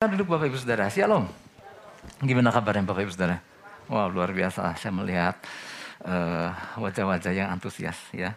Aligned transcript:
Kita 0.00 0.16
duduk 0.16 0.32
Bapak 0.32 0.48
Ibu 0.48 0.56
Saudara, 0.56 0.88
Shalom. 0.88 1.28
Gimana 2.24 2.48
kabarnya 2.48 2.88
Bapak 2.88 3.04
Ibu 3.04 3.12
Saudara? 3.12 3.36
Wah 3.84 4.08
luar 4.08 4.32
biasa, 4.32 4.72
saya 4.72 4.96
melihat 4.96 5.36
uh, 6.08 6.56
wajah-wajah 6.80 7.28
yang 7.36 7.52
antusias 7.52 8.00
ya. 8.16 8.32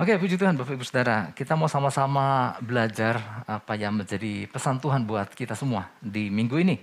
Oke 0.00 0.16
puji 0.16 0.40
Tuhan 0.40 0.56
Bapak 0.56 0.72
Ibu 0.72 0.88
Saudara, 0.88 1.36
kita 1.36 1.52
mau 1.52 1.68
sama-sama 1.68 2.56
belajar 2.64 3.44
apa 3.44 3.76
yang 3.76 3.92
menjadi 3.92 4.48
pesan 4.48 4.80
Tuhan 4.80 5.04
buat 5.04 5.28
kita 5.36 5.52
semua 5.52 5.84
di 6.00 6.32
minggu 6.32 6.56
ini. 6.64 6.80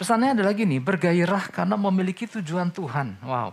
Pesannya 0.00 0.40
adalah 0.40 0.56
gini, 0.56 0.80
bergairah 0.80 1.52
karena 1.52 1.76
memiliki 1.76 2.24
tujuan 2.40 2.72
Tuhan. 2.72 3.20
Wow. 3.20 3.52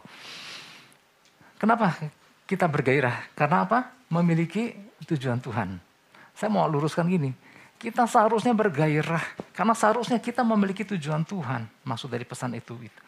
Kenapa 1.60 2.00
kita 2.48 2.64
bergairah? 2.64 3.36
Karena 3.36 3.68
apa? 3.68 3.92
Memiliki 4.08 4.72
tujuan 5.04 5.44
Tuhan. 5.44 5.84
Saya 6.32 6.48
mau 6.48 6.64
luruskan 6.64 7.12
gini, 7.12 7.36
kita 7.78 8.10
seharusnya 8.10 8.58
bergairah 8.58 9.22
karena 9.54 9.78
seharusnya 9.78 10.18
kita 10.18 10.42
memiliki 10.42 10.82
tujuan 10.86 11.22
Tuhan. 11.22 11.70
Maksud 11.86 12.10
dari 12.10 12.26
pesan 12.26 12.58
itu. 12.58 12.74
itu. 12.82 13.02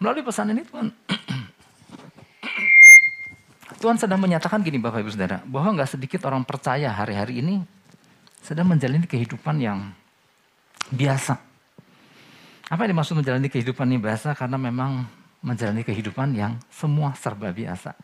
Melalui 0.00 0.24
pesan 0.24 0.52
ini 0.52 0.64
Tuhan, 0.64 0.92
Tuhan 3.80 3.96
sedang 3.96 4.20
menyatakan 4.20 4.60
gini 4.60 4.76
Bapak 4.76 5.00
Ibu 5.00 5.10
Saudara, 5.12 5.40
bahwa 5.44 5.80
nggak 5.80 5.96
sedikit 5.96 6.20
orang 6.28 6.44
percaya 6.44 6.92
hari-hari 6.92 7.40
ini 7.40 7.64
sedang 8.44 8.68
menjalani 8.68 9.08
kehidupan 9.08 9.56
yang 9.56 9.88
biasa. 10.92 11.40
Apa 12.66 12.82
yang 12.84 12.98
dimaksud 12.98 13.16
menjalani 13.16 13.48
kehidupan 13.48 13.88
yang 13.88 14.02
biasa? 14.04 14.36
Karena 14.36 14.60
memang 14.60 15.08
menjalani 15.40 15.80
kehidupan 15.80 16.36
yang 16.36 16.60
semua 16.68 17.16
serba 17.16 17.48
biasa. 17.54 17.96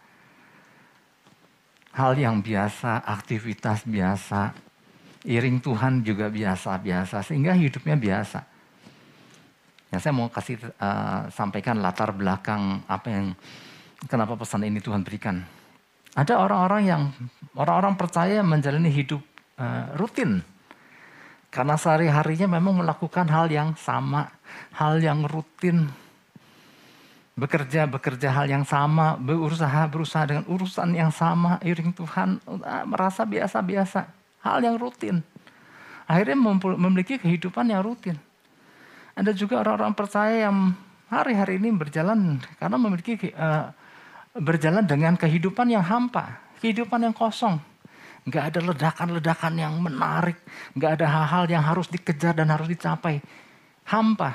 Hal 1.93 2.17
yang 2.17 2.41
biasa, 2.41 3.05
aktivitas 3.05 3.85
biasa, 3.85 4.57
iring 5.23 5.63
Tuhan 5.63 6.03
juga 6.03 6.27
biasa-biasa 6.27 7.23
sehingga 7.23 7.55
hidupnya 7.55 7.95
biasa. 7.95 8.41
Ya 9.93 10.01
saya 10.01 10.15
mau 10.17 10.33
kasih 10.33 10.57
uh, 10.81 11.29
sampaikan 11.29 11.79
latar 11.79 12.17
belakang 12.17 12.81
apa 12.89 13.09
yang 13.13 13.27
kenapa 14.09 14.35
pesan 14.35 14.67
ini 14.67 14.81
Tuhan 14.81 15.05
berikan. 15.05 15.45
Ada 16.13 16.41
orang-orang 16.41 16.83
yang 16.85 17.03
orang-orang 17.57 17.95
percaya 17.97 18.41
menjalani 18.41 18.89
hidup 18.89 19.21
uh, 19.61 19.93
rutin 19.97 20.41
karena 21.53 21.77
sehari-harinya 21.77 22.49
memang 22.57 22.81
melakukan 22.81 23.29
hal 23.29 23.53
yang 23.53 23.77
sama, 23.77 24.33
hal 24.73 24.99
yang 24.99 25.29
rutin. 25.29 25.93
Bekerja, 27.33 27.89
bekerja 27.89 28.29
hal 28.29 28.45
yang 28.45 28.65
sama, 28.65 29.17
berusaha, 29.17 29.89
berusaha 29.89 30.29
dengan 30.29 30.45
urusan 30.53 30.93
yang 30.93 31.09
sama, 31.09 31.57
iring 31.65 31.93
Tuhan, 31.97 32.45
uh, 32.45 32.85
merasa 32.85 33.25
biasa-biasa 33.25 34.22
hal 34.43 34.59
yang 34.63 34.77
rutin. 34.79 35.23
Akhirnya 36.07 36.37
memiliki 36.77 37.17
kehidupan 37.17 37.71
yang 37.71 37.81
rutin. 37.81 38.19
Ada 39.17 39.33
juga 39.33 39.61
orang-orang 39.63 39.95
percaya 39.95 40.49
yang 40.49 40.77
hari-hari 41.13 41.61
ini 41.61 41.69
berjalan 41.77 42.41
karena 42.57 42.77
memiliki 42.81 43.33
uh, 43.37 43.69
berjalan 44.33 44.85
dengan 44.89 45.13
kehidupan 45.17 45.69
yang 45.69 45.85
hampa, 45.85 46.41
kehidupan 46.65 47.05
yang 47.05 47.13
kosong. 47.13 47.61
Nggak 48.25 48.45
ada 48.55 48.61
ledakan-ledakan 48.73 49.53
yang 49.59 49.75
menarik, 49.83 50.39
nggak 50.79 51.01
ada 51.01 51.07
hal-hal 51.11 51.45
yang 51.51 51.65
harus 51.65 51.91
dikejar 51.91 52.33
dan 52.39 52.49
harus 52.49 52.71
dicapai. 52.71 53.21
Hampa. 53.85 54.33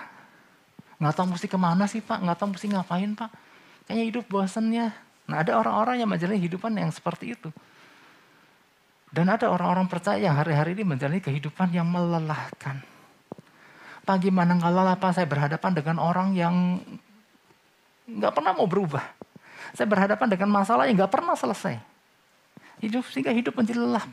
Nggak 0.97 1.13
tahu 1.13 1.25
mesti 1.33 1.47
ke 1.49 1.57
mana 1.57 1.85
sih 1.89 2.01
pak, 2.03 2.19
nggak 2.21 2.37
tahu 2.37 2.57
mesti 2.57 2.67
ngapain 2.73 3.11
pak. 3.15 3.31
Kayaknya 3.87 4.03
hidup 4.11 4.25
bosannya. 4.27 4.87
Nah 5.27 5.37
ada 5.41 5.57
orang-orang 5.57 6.03
yang 6.03 6.09
menjalani 6.09 6.37
kehidupan 6.41 6.75
yang 6.77 6.91
seperti 6.91 7.33
itu. 7.33 7.49
Dan 9.07 9.31
ada 9.31 9.47
orang-orang 9.47 9.87
percaya 9.87 10.19
yang 10.19 10.35
hari-hari 10.35 10.75
ini 10.75 10.83
menjalani 10.83 11.23
kehidupan 11.23 11.71
yang 11.71 11.87
melelahkan. 11.87 12.83
Pagi 14.07 14.31
lelah 14.31 14.95
apa 14.95 15.11
saya 15.11 15.27
berhadapan 15.27 15.71
dengan 15.75 15.99
orang 15.99 16.31
yang 16.31 16.79
nggak 18.07 18.31
pernah 18.31 18.55
mau 18.55 18.67
berubah. 18.67 19.03
Saya 19.75 19.87
berhadapan 19.87 20.27
dengan 20.31 20.47
masalah 20.51 20.87
yang 20.87 20.95
nggak 20.95 21.11
pernah 21.11 21.35
selesai. 21.35 21.75
Hidup 22.79 23.03
sehingga 23.11 23.35
hidup 23.35 23.51
menjadi 23.55 23.83
lelah. 23.83 24.07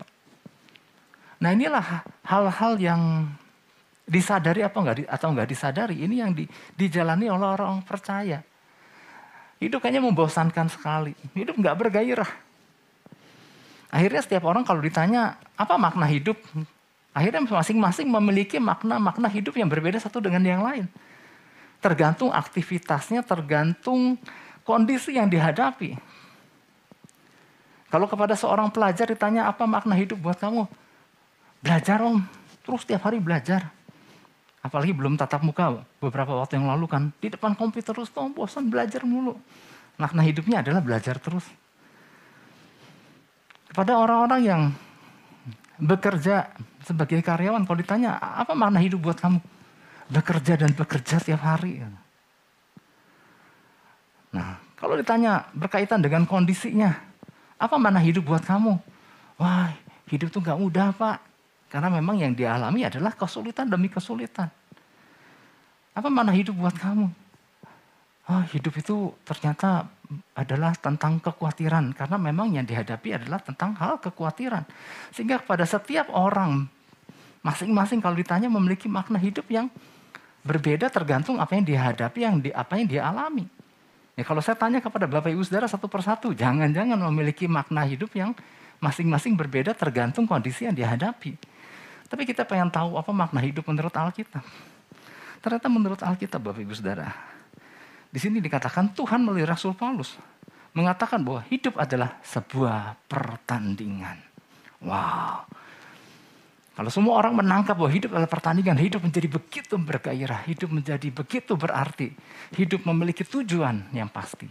Nah 1.39 1.51
inilah 1.55 2.03
hal-hal 2.27 2.73
yang 2.81 3.31
disadari 4.05 4.61
apa 4.67 4.77
enggak 4.83 5.07
atau 5.09 5.29
nggak 5.33 5.49
disadari 5.49 5.97
ini 6.05 6.21
yang 6.21 6.35
di, 6.37 6.45
dijalani 6.77 7.31
oleh 7.31 7.47
orang, 7.47 7.79
orang 7.79 7.87
percaya. 7.87 8.43
Hidup 9.63 9.79
kayaknya 9.81 10.03
membosankan 10.05 10.69
sekali. 10.69 11.15
Hidup 11.33 11.57
nggak 11.57 11.77
bergairah. 11.79 12.31
Akhirnya 13.95 14.27
setiap 14.27 14.43
orang 14.51 14.67
kalau 14.67 14.83
ditanya 14.83 15.39
apa 15.55 15.79
makna 15.79 16.03
hidup, 16.11 16.35
akhirnya 17.15 17.47
masing-masing 17.47 18.11
memiliki 18.11 18.59
makna-makna 18.59 19.31
hidup 19.31 19.55
yang 19.55 19.71
berbeda 19.71 20.03
satu 20.03 20.19
dengan 20.19 20.43
yang 20.43 20.67
lain. 20.67 20.91
Tergantung 21.79 22.35
aktivitasnya, 22.35 23.23
tergantung 23.23 24.19
kondisi 24.67 25.15
yang 25.15 25.31
dihadapi. 25.31 25.95
Kalau 27.87 28.11
kepada 28.11 28.35
seorang 28.35 28.67
pelajar 28.75 29.07
ditanya 29.07 29.47
apa 29.47 29.63
makna 29.63 29.95
hidup 29.95 30.19
buat 30.19 30.43
kamu? 30.43 30.67
Belajar 31.63 32.03
om, 32.03 32.19
terus 32.67 32.83
setiap 32.83 33.07
hari 33.07 33.23
belajar. 33.23 33.71
Apalagi 34.59 34.91
belum 34.91 35.15
tatap 35.15 35.47
muka 35.47 35.87
beberapa 36.03 36.35
waktu 36.35 36.59
yang 36.59 36.67
lalu 36.67 36.91
kan. 36.91 37.15
Di 37.23 37.31
depan 37.31 37.55
komputer 37.55 37.95
terus 37.95 38.11
tuh 38.11 38.27
bosan 38.35 38.67
belajar 38.67 39.07
mulu. 39.07 39.39
Makna 40.03 40.27
hidupnya 40.27 40.67
adalah 40.67 40.83
belajar 40.83 41.15
terus 41.23 41.47
pada 43.75 43.99
orang-orang 43.99 44.41
yang 44.47 44.63
bekerja 45.83 46.55
sebagai 46.87 47.19
karyawan, 47.19 47.67
kalau 47.67 47.79
ditanya 47.83 48.17
apa 48.17 48.55
makna 48.55 48.79
hidup 48.79 49.03
buat 49.03 49.19
kamu? 49.19 49.43
Bekerja 50.15 50.55
dan 50.55 50.71
bekerja 50.71 51.19
tiap 51.19 51.43
hari. 51.43 51.83
Nah, 54.31 54.63
kalau 54.79 54.95
ditanya 54.95 55.51
berkaitan 55.51 55.99
dengan 55.99 56.23
kondisinya, 56.23 56.95
apa 57.59 57.75
makna 57.75 57.99
hidup 57.99 58.23
buat 58.23 58.47
kamu? 58.47 58.79
Wah, 59.43 59.75
hidup 60.07 60.31
tuh 60.31 60.39
gak 60.39 60.59
mudah 60.59 60.95
pak. 60.95 61.19
Karena 61.67 61.91
memang 61.91 62.15
yang 62.15 62.31
dialami 62.31 62.87
adalah 62.87 63.11
kesulitan 63.19 63.67
demi 63.67 63.91
kesulitan. 63.91 64.47
Apa 65.91 66.07
makna 66.07 66.31
hidup 66.31 66.55
buat 66.55 66.75
kamu? 66.79 67.11
Oh, 68.25 68.41
hidup 68.41 68.73
itu 68.81 69.13
ternyata 69.21 69.85
adalah 70.33 70.73
tentang 70.77 71.21
kekhawatiran 71.21 71.93
karena 71.93 72.17
memang 72.17 72.57
yang 72.57 72.65
dihadapi 72.65 73.21
adalah 73.21 73.37
tentang 73.41 73.77
hal 73.77 74.01
kekhawatiran. 74.01 74.65
Sehingga 75.13 75.45
pada 75.45 75.69
setiap 75.69 76.09
orang 76.09 76.65
masing-masing 77.45 78.01
kalau 78.01 78.17
ditanya 78.17 78.49
memiliki 78.49 78.89
makna 78.89 79.21
hidup 79.21 79.45
yang 79.53 79.69
berbeda 80.41 80.89
tergantung 80.89 81.37
apa 81.37 81.53
yang 81.53 81.65
dihadapi, 81.69 82.19
yang 82.21 82.37
di, 82.41 82.49
apa 82.49 82.81
yang 82.81 82.89
dia 82.89 83.03
alami. 83.05 83.45
Ya 84.17 84.25
kalau 84.25 84.41
saya 84.41 84.57
tanya 84.57 84.81
kepada 84.81 85.05
Bapak 85.05 85.29
Ibu 85.29 85.45
Saudara 85.45 85.69
satu 85.69 85.85
persatu, 85.85 86.33
jangan-jangan 86.33 86.97
memiliki 87.13 87.45
makna 87.45 87.85
hidup 87.85 88.09
yang 88.17 88.33
masing-masing 88.81 89.37
berbeda 89.37 89.77
tergantung 89.77 90.25
kondisi 90.25 90.65
yang 90.65 90.77
dihadapi. 90.77 91.37
Tapi 92.09 92.23
kita 92.25 92.49
pengen 92.49 92.73
tahu 92.73 92.97
apa 92.97 93.11
makna 93.11 93.43
hidup 93.45 93.69
menurut 93.69 93.93
Alkitab. 93.93 94.45
Ternyata 95.45 95.67
menurut 95.69 96.01
Alkitab 96.01 96.41
Bapak 96.41 96.63
Ibu 96.63 96.73
Saudara, 96.73 97.11
di 98.15 98.23
sini 98.23 98.39
dikatakan 98.39 98.95
Tuhan 98.95 99.27
melalui 99.27 99.43
Rasul 99.43 99.75
Paulus 99.75 100.15
mengatakan 100.71 101.19
bahwa 101.27 101.43
hidup 101.51 101.75
adalah 101.83 102.23
sebuah 102.23 102.95
pertandingan. 103.11 104.23
Wow. 104.87 105.43
Kalau 106.75 106.91
semua 106.91 107.19
orang 107.19 107.39
menangkap 107.39 107.75
bahwa 107.75 107.91
hidup 107.91 108.15
adalah 108.15 108.31
pertandingan, 108.31 108.79
hidup 108.79 109.03
menjadi 109.03 109.27
begitu 109.27 109.75
bergairah, 109.79 110.47
hidup 110.47 110.71
menjadi 110.71 111.09
begitu 111.11 111.59
berarti, 111.59 112.15
hidup 112.55 112.87
memiliki 112.87 113.27
tujuan 113.27 113.91
yang 113.91 114.11
pasti. 114.11 114.47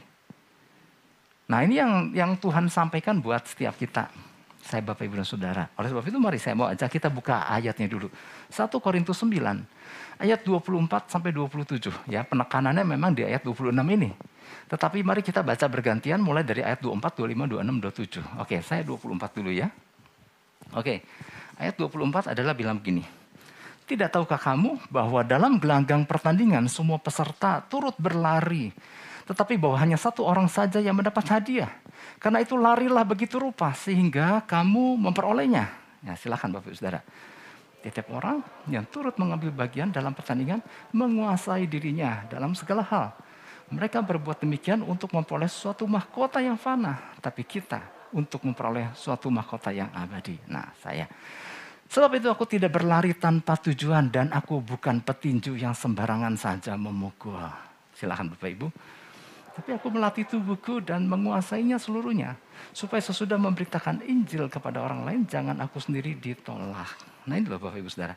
Nah 1.47 1.63
ini 1.63 1.79
yang 1.79 2.11
yang 2.15 2.31
Tuhan 2.39 2.67
sampaikan 2.67 3.19
buat 3.19 3.47
setiap 3.47 3.75
kita. 3.79 4.07
Saya 4.63 4.79
Bapak 4.79 5.03
Ibu 5.03 5.19
dan 5.19 5.27
Saudara. 5.27 5.63
Oleh 5.75 5.91
sebab 5.91 6.03
itu 6.07 6.19
mari 6.19 6.39
saya 6.39 6.55
mau 6.55 6.71
ajak 6.71 6.87
kita 6.87 7.11
buka 7.11 7.47
ayatnya 7.51 7.87
dulu. 7.91 8.07
1 8.47 8.71
Korintus 8.79 9.19
9 9.19 9.31
ayat 10.23 10.47
24 10.47 11.11
sampai 11.11 11.35
27 11.35 12.07
ya. 12.07 12.23
Penekanannya 12.23 12.87
memang 12.87 13.11
di 13.11 13.27
ayat 13.27 13.43
26 13.43 13.75
ini. 13.75 14.15
Tetapi 14.71 15.03
mari 15.03 15.19
kita 15.19 15.43
baca 15.43 15.67
bergantian 15.67 16.23
mulai 16.23 16.47
dari 16.47 16.63
ayat 16.63 16.79
24, 16.79 17.19
25, 17.27 17.59
26, 17.59 18.39
27. 18.39 18.39
Oke, 18.39 18.55
saya 18.63 18.81
24 18.87 19.35
dulu 19.35 19.51
ya. 19.51 19.67
Oke. 20.71 21.03
Ayat 21.59 21.75
24 21.77 22.33
adalah 22.33 22.55
bilang 22.55 22.79
begini. 22.79 23.03
Tidak 23.83 24.07
tahukah 24.07 24.39
kamu 24.39 24.87
bahwa 24.87 25.21
dalam 25.27 25.59
gelanggang 25.59 26.07
pertandingan 26.07 26.71
semua 26.71 26.97
peserta 26.97 27.59
turut 27.67 27.93
berlari. 27.99 28.71
Tetapi 29.27 29.59
bahwa 29.59 29.75
hanya 29.75 29.99
satu 29.99 30.23
orang 30.23 30.47
saja 30.47 30.79
yang 30.79 30.95
mendapat 30.95 31.27
hadiah. 31.27 31.69
Karena 32.17 32.39
itu 32.39 32.55
larilah 32.55 33.03
begitu 33.03 33.37
rupa 33.37 33.75
sehingga 33.75 34.39
kamu 34.47 34.95
memperolehnya. 34.97 35.67
Ya, 36.03 36.15
silakan 36.15 36.55
Bapak 36.55 36.75
Saudara. 36.75 37.03
Setiap 37.83 38.15
orang 38.15 38.39
yang 38.71 38.87
turut 38.87 39.19
mengambil 39.19 39.51
bagian 39.51 39.91
dalam 39.91 40.15
pertandingan 40.15 40.63
menguasai 40.95 41.67
dirinya 41.67 42.23
dalam 42.31 42.55
segala 42.55 42.79
hal. 42.87 43.11
Mereka 43.75 43.99
berbuat 43.99 44.39
demikian 44.39 44.79
untuk 44.87 45.11
memperoleh 45.11 45.51
suatu 45.51 45.83
mahkota 45.83 46.39
yang 46.39 46.55
fana, 46.55 47.11
tapi 47.19 47.43
kita 47.43 47.83
untuk 48.15 48.47
memperoleh 48.47 48.95
suatu 48.95 49.27
mahkota 49.27 49.75
yang 49.75 49.91
abadi. 49.91 50.39
Nah, 50.47 50.71
saya 50.79 51.03
Sebab 51.93 52.09
itu 52.17 52.25
aku 52.25 52.49
tidak 52.49 52.73
berlari 52.73 53.13
tanpa 53.13 53.53
tujuan 53.53 54.09
dan 54.09 54.33
aku 54.33 54.65
bukan 54.65 55.05
petinju 55.05 55.53
yang 55.53 55.77
sembarangan 55.77 56.33
saja 56.33 56.73
memukul. 56.73 57.37
Silahkan 57.93 58.33
Bapak 58.33 58.49
Ibu. 58.49 58.67
Tapi 59.53 59.69
aku 59.77 59.93
melatih 59.93 60.25
tubuhku 60.25 60.81
dan 60.81 61.05
menguasainya 61.05 61.77
seluruhnya. 61.77 62.33
Supaya 62.73 62.97
sesudah 62.97 63.37
memberitakan 63.37 64.01
Injil 64.09 64.49
kepada 64.49 64.81
orang 64.81 65.05
lain, 65.05 65.21
jangan 65.29 65.61
aku 65.61 65.77
sendiri 65.77 66.17
ditolak. 66.17 67.12
Nah 67.27 67.35
ini 67.39 67.47
loh 67.47 67.59
Bapak 67.59 67.79
Ibu 67.79 67.89
Saudara. 67.91 68.15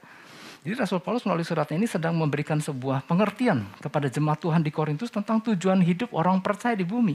Jadi 0.66 0.74
Rasul 0.74 0.98
Paulus 0.98 1.22
melalui 1.22 1.46
suratnya 1.46 1.78
ini 1.78 1.86
sedang 1.86 2.18
memberikan 2.18 2.58
sebuah 2.58 3.06
pengertian 3.06 3.62
kepada 3.78 4.10
jemaat 4.10 4.42
Tuhan 4.42 4.66
di 4.66 4.74
Korintus 4.74 5.14
tentang 5.14 5.38
tujuan 5.38 5.78
hidup 5.78 6.10
orang 6.10 6.42
percaya 6.42 6.74
di 6.74 6.82
bumi. 6.82 7.14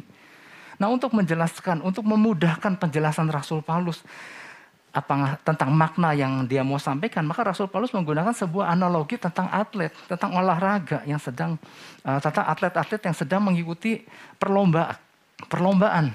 Nah 0.80 0.88
untuk 0.88 1.12
menjelaskan, 1.12 1.84
untuk 1.84 2.08
memudahkan 2.08 2.80
penjelasan 2.80 3.28
Rasul 3.28 3.60
Paulus 3.60 4.00
apa 4.92 5.40
tentang 5.44 5.72
makna 5.72 6.12
yang 6.12 6.44
dia 6.44 6.68
mau 6.68 6.76
sampaikan, 6.76 7.24
maka 7.24 7.48
Rasul 7.48 7.72
Paulus 7.72 7.96
menggunakan 7.96 8.36
sebuah 8.36 8.76
analogi 8.76 9.16
tentang 9.16 9.48
atlet, 9.48 9.92
tentang 10.08 10.36
olahraga 10.36 11.04
yang 11.08 11.20
sedang 11.20 11.56
uh, 12.04 12.20
tentang 12.20 12.44
atlet-atlet 12.48 13.02
yang 13.08 13.16
sedang 13.16 13.42
mengikuti 13.44 14.04
perlombaan. 14.36 14.96
Perlombaan. 15.48 16.12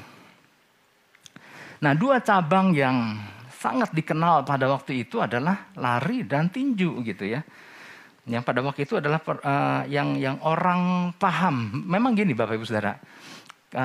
Nah, 1.76 1.92
dua 1.92 2.22
cabang 2.24 2.72
yang 2.72 3.20
sangat 3.56 3.90
dikenal 3.96 4.44
pada 4.44 4.68
waktu 4.68 5.08
itu 5.08 5.18
adalah 5.18 5.72
lari 5.80 6.28
dan 6.28 6.52
tinju 6.52 7.00
gitu 7.00 7.24
ya. 7.24 7.40
Yang 8.26 8.42
pada 8.42 8.60
waktu 8.60 8.84
itu 8.84 8.98
adalah 8.98 9.22
uh, 9.22 9.82
yang 9.88 10.18
yang 10.18 10.36
orang 10.42 11.14
paham. 11.16 11.86
Memang 11.86 12.12
gini 12.12 12.34
Bapak 12.34 12.58
Ibu 12.58 12.66
Saudara 12.66 12.98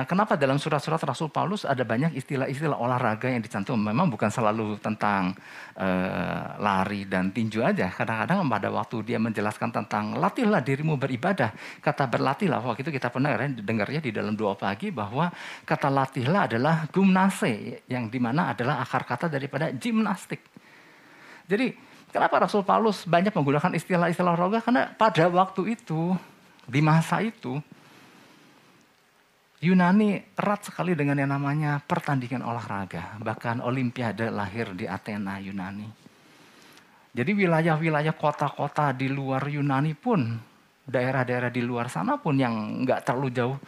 kenapa 0.08 0.40
dalam 0.40 0.56
surat-surat 0.56 0.96
Rasul 1.04 1.28
Paulus 1.28 1.68
ada 1.68 1.84
banyak 1.84 2.16
istilah-istilah 2.16 2.80
olahraga 2.80 3.28
yang 3.28 3.44
dicantum? 3.44 3.76
Memang 3.76 4.08
bukan 4.08 4.32
selalu 4.32 4.80
tentang 4.80 5.36
uh, 5.76 6.56
lari 6.56 7.04
dan 7.04 7.28
tinju 7.28 7.60
aja. 7.60 7.92
Kadang-kadang 7.92 8.40
pada 8.48 8.72
waktu 8.72 9.04
dia 9.04 9.20
menjelaskan 9.20 9.68
tentang 9.68 10.16
latihlah 10.16 10.64
dirimu 10.64 10.96
beribadah, 10.96 11.52
kata 11.84 12.08
berlatihlah. 12.08 12.64
Waktu 12.64 12.88
itu 12.88 12.92
kita 12.96 13.12
pernah 13.12 13.36
ya, 13.36 13.44
dengarnya 13.52 14.00
di 14.00 14.16
dalam 14.16 14.32
doa 14.32 14.56
pagi 14.56 14.88
bahwa 14.88 15.28
kata 15.68 15.92
latihlah 15.92 16.48
adalah 16.48 16.88
gumnase, 16.88 17.84
yang 17.84 18.08
di 18.08 18.16
mana 18.16 18.56
adalah 18.56 18.80
akar 18.80 19.04
kata 19.04 19.28
daripada 19.28 19.68
gimnastik. 19.76 20.40
Jadi 21.44 21.76
kenapa 22.08 22.40
Rasul 22.40 22.64
Paulus 22.64 23.04
banyak 23.04 23.36
menggunakan 23.36 23.76
istilah-istilah 23.76 24.40
olahraga? 24.40 24.64
Karena 24.64 24.88
pada 24.88 25.28
waktu 25.28 25.76
itu, 25.76 26.16
di 26.64 26.80
masa 26.80 27.20
itu, 27.20 27.60
Yunani 29.62 30.18
erat 30.34 30.66
sekali 30.66 30.98
dengan 30.98 31.14
yang 31.22 31.38
namanya 31.38 31.78
pertandingan 31.78 32.42
olahraga. 32.42 33.14
Bahkan 33.22 33.62
Olimpiade 33.62 34.26
lahir 34.26 34.74
di 34.74 34.90
Athena, 34.90 35.38
Yunani. 35.38 35.86
Jadi 37.14 37.30
wilayah-wilayah 37.30 38.10
kota-kota 38.18 38.90
di 38.90 39.06
luar 39.06 39.46
Yunani 39.46 39.94
pun, 39.94 40.34
daerah-daerah 40.82 41.54
di 41.54 41.62
luar 41.62 41.86
sana 41.86 42.18
pun 42.18 42.34
yang 42.42 42.82
nggak 42.82 43.06
terlalu 43.06 43.30
jauh, 43.30 43.58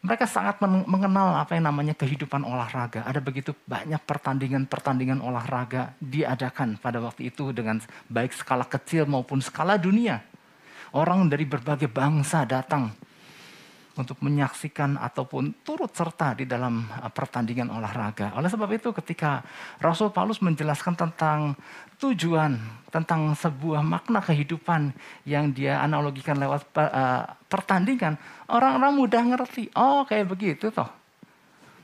mereka 0.00 0.24
sangat 0.24 0.64
mengenal 0.64 1.36
apa 1.36 1.52
yang 1.52 1.68
namanya 1.68 1.92
kehidupan 1.92 2.40
olahraga. 2.40 3.04
Ada 3.04 3.20
begitu 3.20 3.52
banyak 3.68 4.00
pertandingan-pertandingan 4.08 5.20
olahraga 5.20 5.92
diadakan 6.00 6.80
pada 6.80 7.04
waktu 7.04 7.28
itu 7.28 7.52
dengan 7.52 7.76
baik 8.08 8.32
skala 8.32 8.64
kecil 8.64 9.04
maupun 9.04 9.44
skala 9.44 9.76
dunia. 9.76 10.24
Orang 10.96 11.28
dari 11.28 11.44
berbagai 11.44 11.92
bangsa 11.92 12.48
datang 12.48 12.88
untuk 13.94 14.18
menyaksikan 14.22 14.98
ataupun 14.98 15.62
turut 15.62 15.90
serta 15.94 16.34
di 16.34 16.44
dalam 16.44 16.82
uh, 16.82 17.10
pertandingan 17.10 17.70
olahraga. 17.70 18.34
Oleh 18.34 18.50
sebab 18.50 18.66
itu 18.74 18.90
ketika 18.90 19.42
Rasul 19.78 20.10
Paulus 20.10 20.42
menjelaskan 20.42 20.98
tentang 20.98 21.54
tujuan, 22.02 22.58
tentang 22.90 23.32
sebuah 23.38 23.86
makna 23.86 24.18
kehidupan 24.18 24.90
yang 25.26 25.54
dia 25.54 25.78
analogikan 25.78 26.34
lewat 26.36 26.66
uh, 26.74 27.38
pertandingan, 27.46 28.18
orang-orang 28.50 28.92
mudah 28.98 29.22
ngerti. 29.22 29.70
Oh 29.78 30.02
kayak 30.02 30.26
begitu 30.26 30.74
toh. 30.74 30.90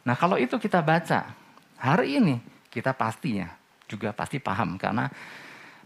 Nah 0.02 0.18
kalau 0.18 0.34
itu 0.34 0.58
kita 0.58 0.82
baca 0.82 1.30
hari 1.78 2.18
ini 2.18 2.34
kita 2.66 2.90
pastinya 2.94 3.50
juga 3.90 4.14
pasti 4.14 4.38
paham 4.38 4.78
karena 4.78 5.10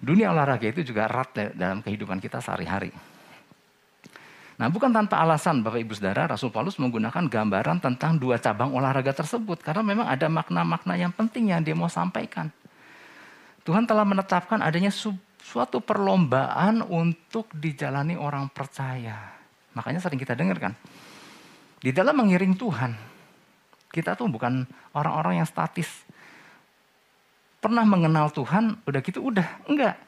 dunia 0.00 0.32
olahraga 0.32 0.68
itu 0.68 0.84
juga 0.84 1.08
erat 1.08 1.56
dalam 1.56 1.80
kehidupan 1.80 2.20
kita 2.20 2.40
sehari-hari. 2.40 3.13
Nah 4.54 4.70
bukan 4.70 4.94
tanpa 4.94 5.18
alasan 5.18 5.66
Bapak 5.66 5.82
Ibu 5.82 5.98
Saudara, 5.98 6.30
Rasul 6.30 6.54
Paulus 6.54 6.78
menggunakan 6.78 7.26
gambaran 7.26 7.82
tentang 7.82 8.14
dua 8.22 8.38
cabang 8.38 8.70
olahraga 8.70 9.10
tersebut. 9.10 9.58
Karena 9.58 9.82
memang 9.82 10.06
ada 10.06 10.30
makna-makna 10.30 10.94
yang 10.94 11.10
penting 11.10 11.50
yang 11.50 11.66
dia 11.66 11.74
mau 11.74 11.90
sampaikan. 11.90 12.54
Tuhan 13.66 13.88
telah 13.88 14.06
menetapkan 14.06 14.62
adanya 14.62 14.94
suatu 15.42 15.82
perlombaan 15.82 16.86
untuk 16.86 17.50
dijalani 17.50 18.14
orang 18.14 18.46
percaya. 18.52 19.34
Makanya 19.74 19.98
sering 19.98 20.22
kita 20.22 20.38
dengar 20.38 20.62
kan. 20.62 20.72
Di 21.82 21.90
dalam 21.90 22.14
mengiring 22.14 22.54
Tuhan, 22.54 22.94
kita 23.90 24.14
tuh 24.14 24.30
bukan 24.30 24.62
orang-orang 24.94 25.42
yang 25.42 25.48
statis. 25.48 26.06
Pernah 27.58 27.82
mengenal 27.82 28.30
Tuhan, 28.30 28.78
udah 28.86 29.00
gitu 29.02 29.24
udah. 29.24 29.66
Enggak 29.66 29.98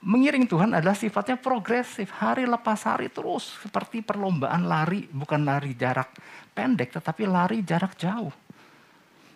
mengiring 0.00 0.48
Tuhan 0.48 0.72
adalah 0.72 0.96
sifatnya 0.96 1.36
progresif. 1.36 2.12
Hari 2.12 2.48
lepas 2.48 2.84
hari 2.88 3.12
terus. 3.12 3.60
Seperti 3.60 4.00
perlombaan 4.00 4.64
lari. 4.64 5.04
Bukan 5.08 5.44
lari 5.44 5.76
jarak 5.76 6.12
pendek 6.52 6.92
tetapi 6.92 7.24
lari 7.24 7.62
jarak 7.64 7.96
jauh. 7.96 8.32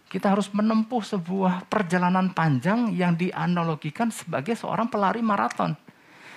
Kita 0.09 0.31
harus 0.31 0.47
menempuh 0.55 1.03
sebuah 1.03 1.67
perjalanan 1.67 2.31
panjang 2.31 2.95
yang 2.95 3.19
dianalogikan 3.19 4.15
sebagai 4.15 4.55
seorang 4.55 4.87
pelari 4.87 5.25
maraton. 5.25 5.75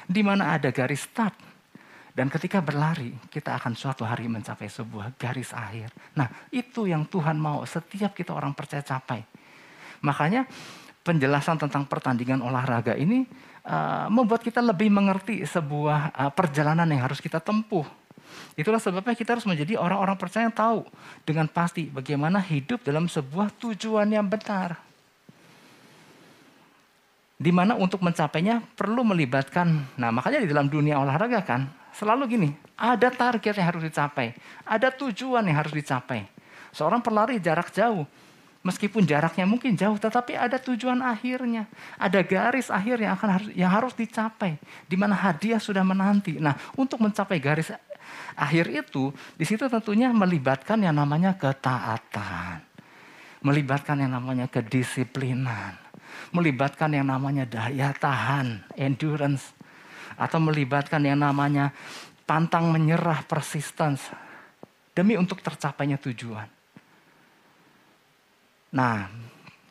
Di 0.08 0.24
mana 0.24 0.56
ada 0.56 0.72
garis 0.72 1.06
start. 1.06 1.36
Dan 2.18 2.34
ketika 2.34 2.58
berlari, 2.66 3.14
kita 3.30 3.54
akan 3.62 3.78
suatu 3.78 4.02
hari 4.02 4.26
mencapai 4.26 4.66
sebuah 4.66 5.14
garis 5.22 5.54
akhir. 5.54 5.94
Nah, 6.18 6.26
itu 6.50 6.90
yang 6.90 7.06
Tuhan 7.06 7.38
mau 7.38 7.62
setiap 7.62 8.18
kita 8.18 8.34
orang 8.34 8.58
percaya 8.58 8.82
capai. 8.82 9.22
Makanya 10.02 10.50
penjelasan 11.06 11.62
tentang 11.62 11.86
pertandingan 11.86 12.42
olahraga 12.42 12.98
ini 12.98 13.30
uh, 13.68 14.08
membuat 14.08 14.42
kita 14.42 14.64
lebih 14.64 14.88
mengerti 14.88 15.44
sebuah 15.44 16.16
uh, 16.16 16.32
perjalanan 16.32 16.88
yang 16.88 17.04
harus 17.04 17.20
kita 17.20 17.44
tempuh. 17.44 17.84
Itulah 18.58 18.82
sebabnya 18.82 19.14
kita 19.14 19.38
harus 19.38 19.46
menjadi 19.46 19.78
orang-orang 19.78 20.18
percaya 20.18 20.50
yang 20.50 20.56
tahu 20.56 20.82
dengan 21.28 21.46
pasti 21.46 21.92
bagaimana 21.92 22.42
hidup 22.42 22.82
dalam 22.82 23.06
sebuah 23.06 23.54
tujuan 23.60 24.10
yang 24.10 24.26
benar. 24.26 24.80
Di 27.38 27.54
mana 27.54 27.78
untuk 27.78 28.02
mencapainya 28.02 28.66
perlu 28.74 29.06
melibatkan, 29.06 29.86
nah 29.94 30.10
makanya 30.10 30.42
di 30.42 30.50
dalam 30.50 30.66
dunia 30.66 30.98
olahraga 30.98 31.46
kan 31.46 31.70
selalu 31.94 32.24
gini, 32.26 32.50
ada 32.74 33.14
target 33.14 33.62
yang 33.62 33.68
harus 33.70 33.86
dicapai, 33.86 34.34
ada 34.66 34.90
tujuan 34.90 35.46
yang 35.46 35.62
harus 35.62 35.70
dicapai. 35.70 36.26
Seorang 36.74 36.98
pelari 37.06 37.38
jarak 37.38 37.70
jauh, 37.70 38.10
Meskipun 38.68 39.08
jaraknya 39.08 39.48
mungkin 39.48 39.80
jauh, 39.80 39.96
tetapi 39.96 40.36
ada 40.36 40.60
tujuan 40.60 41.00
akhirnya. 41.00 41.72
Ada 41.96 42.20
garis 42.20 42.68
akhir 42.68 43.00
yang 43.00 43.16
akan 43.16 43.30
harus 43.32 43.50
yang 43.56 43.72
harus 43.72 43.96
dicapai, 43.96 44.60
di 44.92 45.00
mana 45.00 45.16
hadiah 45.16 45.56
sudah 45.56 45.88
menanti. 45.88 46.36
Nah, 46.36 46.52
untuk 46.76 47.00
mencapai 47.00 47.40
garis 47.40 47.72
akhir 48.36 48.68
itu, 48.68 49.16
di 49.40 49.48
situ 49.48 49.72
tentunya 49.72 50.12
melibatkan 50.12 50.84
yang 50.84 51.00
namanya 51.00 51.40
ketaatan. 51.40 52.60
Melibatkan 53.40 54.04
yang 54.04 54.12
namanya 54.20 54.52
kedisiplinan. 54.52 55.80
Melibatkan 56.36 56.92
yang 56.92 57.08
namanya 57.08 57.48
daya 57.48 57.96
tahan, 57.96 58.68
endurance. 58.76 59.56
Atau 60.20 60.44
melibatkan 60.44 61.00
yang 61.08 61.24
namanya 61.24 61.72
pantang 62.28 62.68
menyerah, 62.68 63.24
persistence. 63.24 64.12
Demi 64.92 65.16
untuk 65.16 65.40
tercapainya 65.40 65.96
tujuan. 66.04 66.57
Nah, 68.74 69.08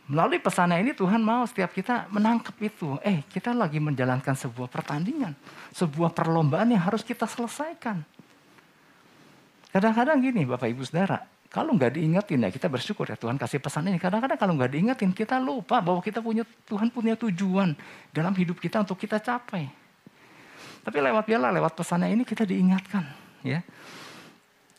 melalui 0.08 0.40
pesannya 0.40 0.80
ini 0.80 0.92
Tuhan 0.96 1.20
mau 1.20 1.44
setiap 1.44 1.74
kita 1.74 2.08
menangkap 2.08 2.56
itu. 2.62 2.96
Eh, 3.02 3.26
kita 3.28 3.52
lagi 3.52 3.82
menjalankan 3.82 4.32
sebuah 4.32 4.70
pertandingan, 4.70 5.36
sebuah 5.74 6.14
perlombaan 6.14 6.72
yang 6.72 6.82
harus 6.82 7.04
kita 7.04 7.28
selesaikan. 7.28 8.00
Kadang-kadang 9.74 10.16
gini 10.24 10.48
Bapak 10.48 10.72
Ibu 10.72 10.88
Saudara, 10.88 11.20
kalau 11.52 11.76
nggak 11.76 12.00
diingetin 12.00 12.40
ya 12.42 12.48
kita 12.48 12.64
bersyukur 12.64 13.04
ya 13.08 13.16
Tuhan 13.16 13.36
kasih 13.36 13.60
pesan 13.60 13.84
ini. 13.92 14.00
Kadang-kadang 14.00 14.38
kalau 14.40 14.56
nggak 14.56 14.72
diingetin 14.72 15.12
kita 15.12 15.36
lupa 15.36 15.84
bahwa 15.84 16.00
kita 16.00 16.24
punya 16.24 16.48
Tuhan 16.64 16.88
punya 16.88 17.12
tujuan 17.16 17.76
dalam 18.12 18.32
hidup 18.32 18.56
kita 18.56 18.80
untuk 18.80 18.96
kita 18.96 19.20
capai. 19.20 19.68
Tapi 20.80 20.98
lewat 21.02 21.26
biarlah 21.26 21.50
lewat 21.50 21.74
pesannya 21.74 22.14
ini 22.14 22.22
kita 22.22 22.46
diingatkan 22.46 23.04
ya. 23.42 23.60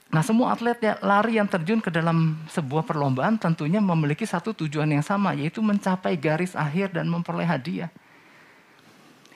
Nah 0.07 0.23
semua 0.23 0.55
atlet 0.55 0.79
ya, 0.79 0.95
lari 1.03 1.35
yang 1.35 1.51
terjun 1.51 1.83
ke 1.83 1.91
dalam 1.91 2.39
sebuah 2.47 2.87
perlombaan 2.87 3.35
tentunya 3.35 3.83
memiliki 3.83 4.23
satu 4.23 4.55
tujuan 4.55 4.87
yang 4.87 5.03
sama 5.03 5.35
yaitu 5.35 5.59
mencapai 5.59 6.15
garis 6.15 6.55
akhir 6.55 6.95
dan 6.95 7.11
memperoleh 7.11 7.43
hadiah. 7.43 7.91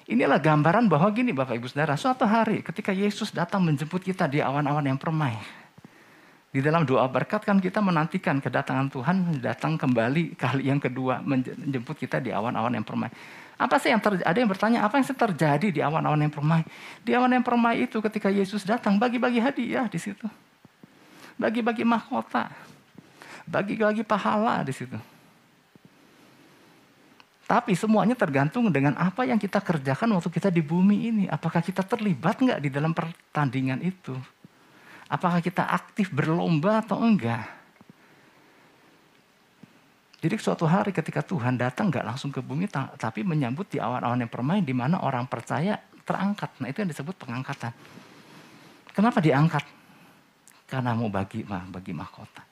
Inilah 0.07 0.39
gambaran 0.39 0.91
bahwa 0.91 1.07
gini 1.11 1.31
Bapak 1.31 1.55
Ibu 1.59 1.71
Saudara, 1.71 1.95
suatu 1.95 2.23
hari 2.27 2.63
ketika 2.63 2.91
Yesus 2.91 3.31
datang 3.31 3.63
menjemput 3.63 4.03
kita 4.03 4.27
di 4.27 4.43
awan-awan 4.43 4.83
yang 4.83 4.99
permai. 4.99 5.35
Di 6.51 6.59
dalam 6.59 6.83
doa 6.83 7.07
berkat 7.07 7.47
kan 7.47 7.63
kita 7.63 7.79
menantikan 7.79 8.43
kedatangan 8.43 8.91
Tuhan 8.91 9.39
datang 9.39 9.79
kembali 9.79 10.35
kali 10.35 10.67
yang 10.67 10.83
kedua 10.83 11.23
menjemput 11.23 11.95
kita 11.95 12.19
di 12.19 12.27
awan-awan 12.35 12.75
yang 12.75 12.83
permai. 12.83 13.07
Apa 13.55 13.79
sih 13.79 13.87
yang 13.87 14.03
terjadi? 14.03 14.27
Ada 14.27 14.37
yang 14.43 14.49
bertanya, 14.51 14.79
apa 14.83 14.99
yang 14.99 15.07
terjadi 15.07 15.67
di 15.71 15.79
awan-awan 15.79 16.19
yang 16.19 16.33
permai? 16.33 16.67
Di 17.07 17.15
awan 17.15 17.31
yang 17.31 17.45
permai 17.45 17.87
itu 17.87 18.03
ketika 18.03 18.27
Yesus 18.27 18.67
datang, 18.67 18.99
bagi-bagi 18.99 19.39
hadiah 19.39 19.87
di 19.87 19.95
situ. 19.95 20.27
Bagi-bagi 21.39 21.83
mahkota. 21.85 22.51
Bagi-bagi 23.47 24.03
pahala 24.07 24.63
di 24.63 24.73
situ. 24.75 24.97
Tapi 27.51 27.75
semuanya 27.75 28.15
tergantung 28.15 28.71
dengan 28.71 28.95
apa 28.95 29.27
yang 29.27 29.35
kita 29.35 29.59
kerjakan 29.59 30.15
waktu 30.15 30.31
kita 30.31 30.47
di 30.47 30.63
bumi 30.63 31.11
ini. 31.11 31.23
Apakah 31.27 31.59
kita 31.59 31.83
terlibat 31.83 32.39
nggak 32.39 32.63
di 32.63 32.71
dalam 32.71 32.95
pertandingan 32.95 33.83
itu? 33.83 34.15
Apakah 35.11 35.43
kita 35.43 35.67
aktif 35.67 36.07
berlomba 36.15 36.79
atau 36.79 37.03
enggak? 37.03 37.43
Jadi 40.23 40.38
suatu 40.39 40.63
hari 40.63 40.95
ketika 40.95 41.19
Tuhan 41.19 41.59
datang 41.59 41.91
nggak 41.91 42.05
langsung 42.07 42.31
ke 42.31 42.39
bumi, 42.39 42.71
tapi 42.71 43.25
menyambut 43.25 43.67
di 43.67 43.83
awan-awan 43.83 44.23
yang 44.23 44.31
permain 44.31 44.63
di 44.63 44.71
mana 44.71 45.03
orang 45.03 45.27
percaya 45.27 45.75
terangkat. 46.07 46.55
Nah 46.63 46.71
itu 46.71 46.85
yang 46.85 46.93
disebut 46.93 47.19
pengangkatan. 47.19 47.75
Kenapa 48.95 49.19
diangkat? 49.19 49.65
Karena 50.71 50.95
mau 50.95 51.11
bagi 51.11 51.43
bagi 51.43 51.91
mahkota. 51.91 52.47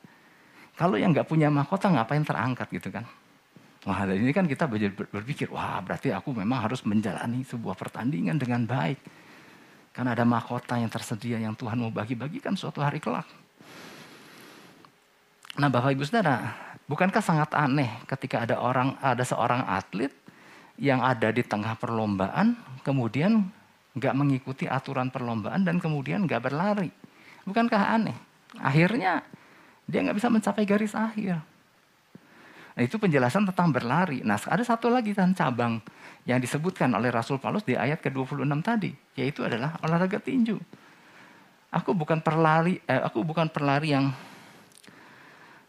Kalau 0.76 1.00
yang 1.00 1.16
nggak 1.16 1.28
punya 1.28 1.48
mahkota 1.48 1.88
ngapain 1.88 2.24
terangkat 2.28 2.68
gitu 2.76 2.92
kan? 2.92 3.08
Wah 3.88 4.04
dari 4.04 4.20
ini 4.20 4.36
kan 4.36 4.44
kita 4.44 4.68
berpikir, 4.68 5.48
wah 5.56 5.80
berarti 5.80 6.12
aku 6.12 6.36
memang 6.36 6.68
harus 6.68 6.84
menjalani 6.84 7.48
sebuah 7.48 7.80
pertandingan 7.80 8.36
dengan 8.36 8.68
baik. 8.68 9.00
Karena 9.96 10.12
ada 10.12 10.28
mahkota 10.28 10.76
yang 10.76 10.92
tersedia 10.92 11.40
yang 11.40 11.56
Tuhan 11.56 11.80
mau 11.80 11.88
bagi-bagikan 11.88 12.60
suatu 12.60 12.84
hari 12.84 13.00
kelak. 13.00 13.28
Nah 15.56 15.72
Bapak 15.72 15.96
Ibu 15.96 16.04
Saudara, 16.04 16.70
Bukankah 16.90 17.22
sangat 17.22 17.54
aneh 17.54 18.02
ketika 18.10 18.50
ada 18.50 18.58
orang 18.58 18.98
ada 18.98 19.22
seorang 19.22 19.62
atlet 19.70 20.10
yang 20.82 21.06
ada 21.06 21.30
di 21.30 21.46
tengah 21.46 21.78
perlombaan, 21.78 22.58
kemudian 22.82 23.46
nggak 23.94 24.18
mengikuti 24.18 24.66
aturan 24.66 25.14
perlombaan 25.14 25.62
dan 25.62 25.78
kemudian 25.78 26.26
nggak 26.26 26.50
berlari? 26.50 26.90
Bukankah 27.50 27.98
aneh? 27.98 28.18
Akhirnya 28.62 29.26
dia 29.90 30.06
nggak 30.06 30.22
bisa 30.22 30.30
mencapai 30.30 30.70
garis 30.70 30.94
akhir. 30.94 31.42
Nah, 32.78 32.82
itu 32.86 32.96
penjelasan 33.02 33.50
tentang 33.50 33.74
berlari. 33.74 34.22
Nah, 34.22 34.38
ada 34.38 34.62
satu 34.62 34.88
lagi 34.88 35.12
kan 35.18 35.34
cabang 35.34 35.82
yang 36.30 36.38
disebutkan 36.38 36.94
oleh 36.94 37.10
Rasul 37.10 37.42
Paulus 37.42 37.66
di 37.66 37.74
ayat 37.74 38.00
ke-26 38.06 38.46
tadi, 38.62 38.94
yaitu 39.18 39.44
adalah 39.44 39.76
olahraga 39.82 40.22
tinju. 40.22 40.62
Aku 41.74 41.92
bukan 41.98 42.22
perlari, 42.22 42.80
eh, 42.86 43.02
aku 43.02 43.26
bukan 43.26 43.50
perlari 43.50 43.98
yang 43.98 44.14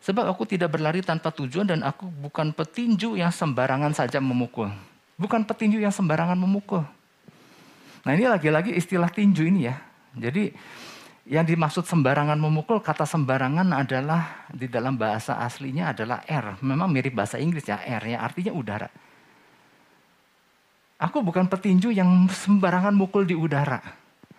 Sebab 0.01 0.33
aku 0.33 0.49
tidak 0.49 0.73
berlari 0.73 1.05
tanpa 1.05 1.29
tujuan 1.29 1.69
dan 1.69 1.85
aku 1.85 2.09
bukan 2.09 2.57
petinju 2.57 3.21
yang 3.21 3.29
sembarangan 3.29 3.93
saja 3.93 4.17
memukul. 4.17 4.73
Bukan 5.21 5.45
petinju 5.45 5.77
yang 5.77 5.93
sembarangan 5.93 6.41
memukul. 6.41 6.89
Nah 8.09 8.13
ini 8.17 8.25
lagi-lagi 8.25 8.73
istilah 8.73 9.13
tinju 9.13 9.45
ini 9.45 9.69
ya. 9.69 9.77
Jadi 10.17 10.57
yang 11.29 11.45
dimaksud 11.45 11.85
sembarangan 11.85 12.41
memukul, 12.41 12.81
kata 12.81 13.05
sembarangan 13.05 13.77
adalah 13.77 14.49
di 14.49 14.65
dalam 14.73 14.97
bahasa 14.97 15.37
aslinya 15.37 15.93
adalah 15.93 16.25
R. 16.25 16.61
Memang 16.65 16.89
mirip 16.89 17.13
bahasa 17.13 17.37
Inggris 17.37 17.69
ya, 17.69 17.85
R 17.85 18.03
ya, 18.09 18.25
artinya 18.25 18.53
udara. 18.57 18.89
Aku 21.01 21.25
bukan 21.25 21.49
petinju 21.49 21.93
yang 21.93 22.29
sembarangan 22.29 22.93
mukul 22.93 23.25
di 23.29 23.37
udara. 23.37 23.81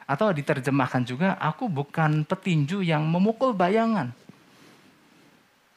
Atau 0.05 0.33
diterjemahkan 0.33 1.05
juga, 1.05 1.37
aku 1.37 1.69
bukan 1.69 2.25
petinju 2.25 2.81
yang 2.81 3.05
memukul 3.05 3.53
bayangan. 3.53 4.13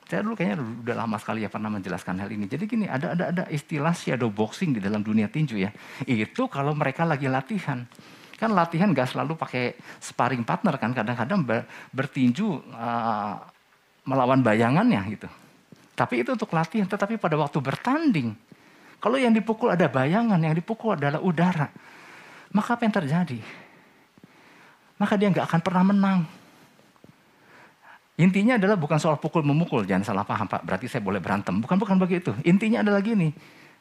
Saya 0.05 0.21
dulu 0.21 0.37
kayaknya 0.37 0.61
udah 0.61 0.97
lama 1.01 1.17
sekali 1.17 1.41
ya 1.45 1.49
pernah 1.49 1.73
menjelaskan 1.73 2.21
hal 2.21 2.29
ini. 2.29 2.45
Jadi 2.45 2.65
gini, 2.69 2.85
ada 2.85 3.17
ada 3.17 3.25
ada 3.33 3.45
istilah 3.49 3.97
shadow 3.97 4.29
boxing 4.29 4.77
di 4.77 4.81
dalam 4.81 5.01
dunia 5.01 5.33
tinju 5.33 5.57
ya. 5.57 5.73
Itu 6.05 6.49
kalau 6.53 6.77
mereka 6.77 7.09
lagi 7.09 7.25
latihan. 7.25 7.89
Kan 8.35 8.53
latihan 8.53 8.91
gak 8.91 9.15
selalu 9.15 9.39
pakai 9.39 9.79
sparring 10.03 10.43
partner 10.43 10.75
kan. 10.77 10.91
Kadang-kadang 10.91 11.41
ber, 11.43 11.65
bertinju 11.95 12.61
uh, 12.75 13.35
melawan 14.05 14.43
bayangannya 14.43 15.01
gitu. 15.15 15.29
Tapi 15.95 16.27
itu 16.27 16.35
untuk 16.35 16.51
latihan. 16.51 16.87
Tetapi 16.87 17.17
pada 17.17 17.39
waktu 17.39 17.59
bertanding, 17.63 18.35
kalau 18.99 19.17
yang 19.21 19.33
dipukul 19.33 19.71
ada 19.71 19.87
bayangan, 19.87 20.41
yang 20.41 20.57
dipukul 20.57 20.99
adalah 20.99 21.23
udara. 21.23 21.71
Maka 22.55 22.79
apa 22.79 22.83
yang 22.87 22.95
terjadi? 22.95 23.39
Maka 24.99 25.15
dia 25.19 25.29
nggak 25.31 25.47
akan 25.47 25.61
pernah 25.63 25.85
menang. 25.87 26.21
Intinya 28.15 28.55
adalah 28.55 28.79
bukan 28.79 28.95
soal 29.03 29.19
pukul 29.19 29.43
memukul, 29.43 29.83
jangan 29.83 30.07
salah 30.07 30.23
paham 30.23 30.47
Pak, 30.47 30.63
berarti 30.63 30.87
saya 30.87 31.03
boleh 31.03 31.19
berantem. 31.19 31.59
Bukan 31.59 31.75
bukan 31.75 31.99
begitu. 31.99 32.31
Intinya 32.47 32.87
adalah 32.87 33.03
gini, 33.03 33.35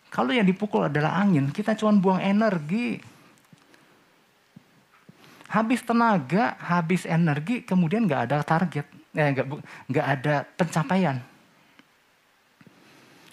kalau 0.10 0.34
yang 0.34 0.46
dipukul 0.46 0.90
adalah 0.90 1.22
angin, 1.22 1.54
kita 1.54 1.78
cuma 1.78 1.94
buang 2.02 2.18
energi. 2.18 2.98
Habis 5.54 5.86
tenaga, 5.86 6.58
habis 6.58 7.06
energi, 7.06 7.62
kemudian 7.62 8.10
nggak 8.10 8.22
ada 8.26 8.42
target, 8.42 8.90
eh, 9.14 9.30
nggak 9.38 9.46
nggak 9.86 10.08
ada 10.18 10.36
pencapaian. 10.58 11.22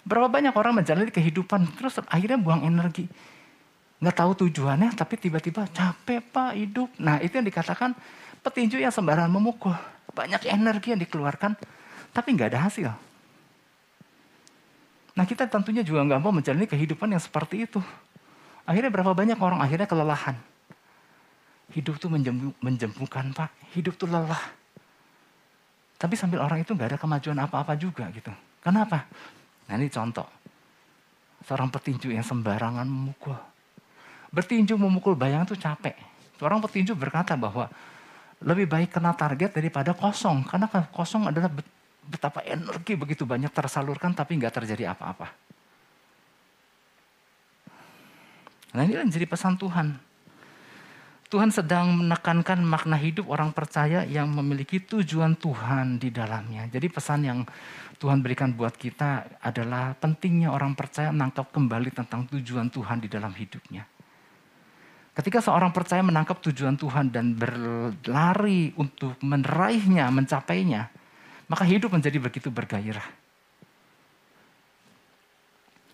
Berapa 0.05 0.29
banyak 0.29 0.53
orang 0.53 0.77
menjalani 0.77 1.09
kehidupan 1.09 1.65
terus 1.73 1.97
akhirnya 2.05 2.37
buang 2.37 2.61
energi, 2.61 3.09
nggak 3.97 4.13
tahu 4.13 4.31
tujuannya, 4.45 4.93
tapi 4.93 5.17
tiba-tiba 5.17 5.65
capek 5.73 6.21
pak 6.29 6.53
hidup. 6.53 6.93
Nah 7.01 7.17
itu 7.25 7.41
yang 7.41 7.47
dikatakan 7.49 7.97
petinju 8.45 8.77
yang 8.77 8.93
sembarangan 8.93 9.33
memukul. 9.33 9.73
Banyak 10.13 10.45
energi 10.45 10.93
yang 10.93 11.01
dikeluarkan, 11.01 11.57
tapi 12.13 12.37
nggak 12.37 12.53
ada 12.53 12.69
hasil. 12.69 12.93
Nah 15.17 15.25
kita 15.25 15.49
tentunya 15.49 15.81
juga 15.81 16.05
nggak 16.05 16.21
mau 16.21 16.29
menjalani 16.29 16.69
kehidupan 16.69 17.17
yang 17.17 17.21
seperti 17.21 17.65
itu. 17.65 17.81
Akhirnya 18.61 18.93
berapa 18.93 19.09
banyak 19.17 19.41
orang 19.41 19.57
akhirnya 19.57 19.89
kelelahan. 19.89 20.50
Hidup 21.71 21.95
tuh 21.99 22.11
menjemu, 22.11 22.51
menjembukan 22.59 23.31
pak, 23.31 23.49
hidup 23.75 23.95
tuh 23.95 24.11
lelah. 24.11 24.43
Tapi 25.95 26.17
sambil 26.17 26.41
orang 26.41 26.65
itu 26.65 26.73
nggak 26.73 26.95
ada 26.95 26.99
kemajuan 26.99 27.37
apa-apa 27.39 27.77
juga 27.77 28.09
gitu. 28.11 28.33
Kenapa? 28.59 29.05
Nah 29.69 29.77
ini 29.77 29.87
contoh. 29.87 30.25
Seorang 31.45 31.69
petinju 31.69 32.11
yang 32.11 32.25
sembarangan 32.25 32.85
memukul. 32.85 33.37
Bertinju 34.33 34.77
memukul 34.77 35.13
bayang 35.13 35.45
itu 35.45 35.55
capek. 35.55 35.93
Seorang 36.41 36.57
petinju 36.63 36.97
berkata 36.97 37.37
bahwa 37.37 37.69
lebih 38.41 38.65
baik 38.65 38.97
kena 38.97 39.13
target 39.13 39.53
daripada 39.53 39.93
kosong. 39.93 40.41
Karena 40.45 40.65
kan 40.65 40.89
kosong 40.89 41.29
adalah 41.29 41.53
betapa 42.01 42.41
energi 42.43 42.97
begitu 42.97 43.23
banyak 43.23 43.53
tersalurkan 43.53 44.11
tapi 44.17 44.41
nggak 44.41 44.61
terjadi 44.61 44.91
apa-apa. 44.97 45.29
Nah 48.73 48.83
ini 48.87 48.97
jadi 49.11 49.27
pesan 49.27 49.59
Tuhan. 49.59 50.10
Tuhan 51.31 51.47
sedang 51.47 51.95
menekankan 51.95 52.59
makna 52.59 52.99
hidup 52.99 53.31
orang 53.31 53.55
percaya 53.55 54.03
yang 54.03 54.27
memiliki 54.35 54.83
tujuan 54.83 55.39
Tuhan 55.39 55.95
di 55.95 56.11
dalamnya. 56.11 56.67
Jadi 56.67 56.91
pesan 56.91 57.23
yang 57.23 57.39
Tuhan 58.03 58.19
berikan 58.19 58.51
buat 58.51 58.75
kita 58.75 59.39
adalah 59.39 59.95
pentingnya 59.95 60.51
orang 60.51 60.75
percaya 60.75 61.07
menangkap 61.07 61.47
kembali 61.47 61.95
tentang 61.95 62.27
tujuan 62.35 62.67
Tuhan 62.67 62.99
di 62.99 63.07
dalam 63.07 63.31
hidupnya. 63.31 63.87
Ketika 65.15 65.39
seorang 65.39 65.71
percaya 65.71 66.03
menangkap 66.03 66.43
tujuan 66.43 66.75
Tuhan 66.75 67.15
dan 67.15 67.31
berlari 67.31 68.75
untuk 68.75 69.15
meraihnya, 69.23 70.11
mencapainya, 70.11 70.91
maka 71.47 71.63
hidup 71.63 71.95
menjadi 71.95 72.19
begitu 72.19 72.51
bergairah. 72.51 73.20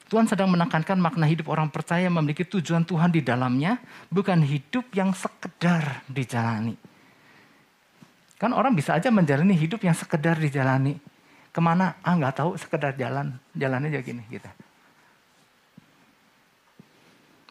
Tuhan 0.08 0.24
sedang 0.24 0.48
menekankan 0.48 0.96
makna 0.96 1.28
hidup 1.28 1.52
orang 1.52 1.68
percaya 1.68 2.08
memiliki 2.08 2.48
tujuan 2.48 2.88
Tuhan 2.88 3.12
di 3.12 3.20
dalamnya, 3.20 3.76
bukan 4.08 4.40
hidup 4.40 4.88
yang 4.96 5.12
sekedar 5.12 6.08
dijalani. 6.08 6.80
Kan 8.40 8.56
orang 8.56 8.72
bisa 8.72 8.96
aja 8.96 9.12
menjalani 9.12 9.52
hidup 9.52 9.84
yang 9.84 9.98
sekedar 9.98 10.40
dijalani. 10.40 10.96
Ke 11.52 11.60
mana? 11.60 12.00
Ah 12.06 12.16
nggak 12.16 12.40
tahu, 12.40 12.56
sekedar 12.56 12.96
jalan. 12.96 13.36
Jalannya 13.52 13.92
aja 13.92 14.00
gini 14.06 14.24
gitu. 14.32 14.48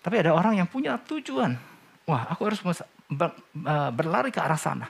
Tapi 0.00 0.14
ada 0.22 0.32
orang 0.32 0.56
yang 0.56 0.70
punya 0.70 0.96
tujuan. 1.02 1.58
Wah, 2.06 2.30
aku 2.30 2.46
harus 2.46 2.62
uh, 2.62 3.90
berlari 3.90 4.30
ke 4.30 4.38
arah 4.38 4.56
sana. 4.56 4.86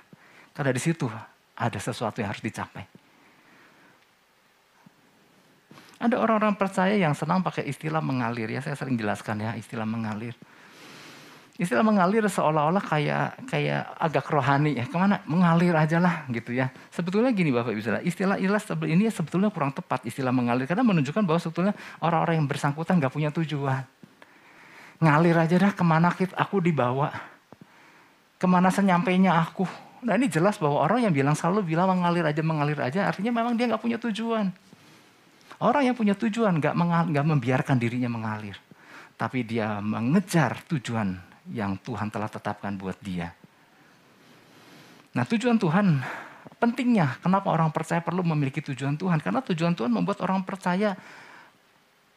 Karena 0.52 0.70
di 0.70 0.82
situ 0.84 1.08
ada 1.56 1.78
sesuatu 1.80 2.20
yang 2.20 2.30
harus 2.30 2.44
dicapai. 2.44 2.84
Ada 5.96 6.20
orang-orang 6.20 6.54
percaya 6.60 6.92
yang 6.92 7.16
senang 7.16 7.40
pakai 7.40 7.64
istilah 7.64 8.04
mengalir 8.04 8.52
ya. 8.52 8.60
Saya 8.60 8.76
sering 8.76 9.00
jelaskan 9.00 9.40
ya 9.40 9.56
istilah 9.56 9.88
mengalir. 9.88 10.36
Istilah 11.56 11.80
mengalir 11.80 12.20
seolah-olah 12.28 12.84
kayak 12.84 13.48
kayak 13.48 13.96
agak 13.96 14.28
rohani 14.28 14.76
ya. 14.76 14.84
Ke 14.84 14.96
mana? 15.00 15.24
Mengalir 15.24 15.72
aja 15.72 15.96
lah 15.96 16.28
gitu 16.28 16.52
ya. 16.52 16.68
Sebetulnya 16.92 17.32
gini 17.32 17.48
Bapak 17.48 17.72
Ibu 17.72 17.80
Saudara. 17.80 18.04
Istilah 18.04 18.36
ilah 18.36 18.60
ini 18.84 19.08
sebetulnya 19.08 19.48
kurang 19.48 19.72
tepat 19.72 20.04
istilah 20.04 20.36
mengalir. 20.36 20.68
Karena 20.68 20.84
menunjukkan 20.84 21.24
bahwa 21.24 21.40
sebetulnya 21.40 21.72
orang-orang 22.04 22.44
yang 22.44 22.48
bersangkutan 22.48 23.00
gak 23.00 23.16
punya 23.16 23.32
tujuan 23.32 23.88
ngalir 25.00 25.36
aja 25.36 25.56
dah 25.60 25.72
ke 25.72 25.84
mana 25.84 26.12
aku 26.12 26.56
dibawa. 26.60 27.12
Ke 28.36 28.46
mana 28.48 28.68
senyampainya 28.68 29.32
aku. 29.32 29.64
Nah 30.04 30.14
ini 30.16 30.28
jelas 30.28 30.60
bahwa 30.60 30.84
orang 30.84 31.08
yang 31.08 31.12
bilang 31.12 31.32
selalu 31.32 31.72
bilang 31.72 31.88
mengalir 31.88 32.24
aja, 32.24 32.40
mengalir 32.44 32.78
aja, 32.78 33.08
artinya 33.08 33.32
memang 33.32 33.56
dia 33.56 33.64
nggak 33.68 33.80
punya 33.80 33.96
tujuan. 33.96 34.52
Orang 35.62 35.88
yang 35.88 35.96
punya 35.96 36.12
tujuan 36.12 36.60
nggak 36.60 36.74
nggak 37.12 37.26
membiarkan 37.26 37.76
dirinya 37.80 38.10
mengalir. 38.12 38.56
tapi 39.16 39.48
dia 39.48 39.80
mengejar 39.80 40.60
tujuan 40.68 41.16
yang 41.48 41.80
Tuhan 41.80 42.12
telah 42.12 42.28
tetapkan 42.28 42.76
buat 42.76 43.00
dia. 43.00 43.32
Nah 45.16 45.24
tujuan 45.24 45.56
Tuhan 45.56 46.04
pentingnya 46.60 47.16
kenapa 47.24 47.48
orang 47.48 47.72
percaya 47.72 48.04
perlu 48.04 48.20
memiliki 48.20 48.60
tujuan 48.60 49.00
Tuhan. 49.00 49.16
Karena 49.24 49.40
tujuan 49.40 49.72
Tuhan 49.72 49.88
membuat 49.88 50.20
orang 50.20 50.44
percaya 50.44 50.92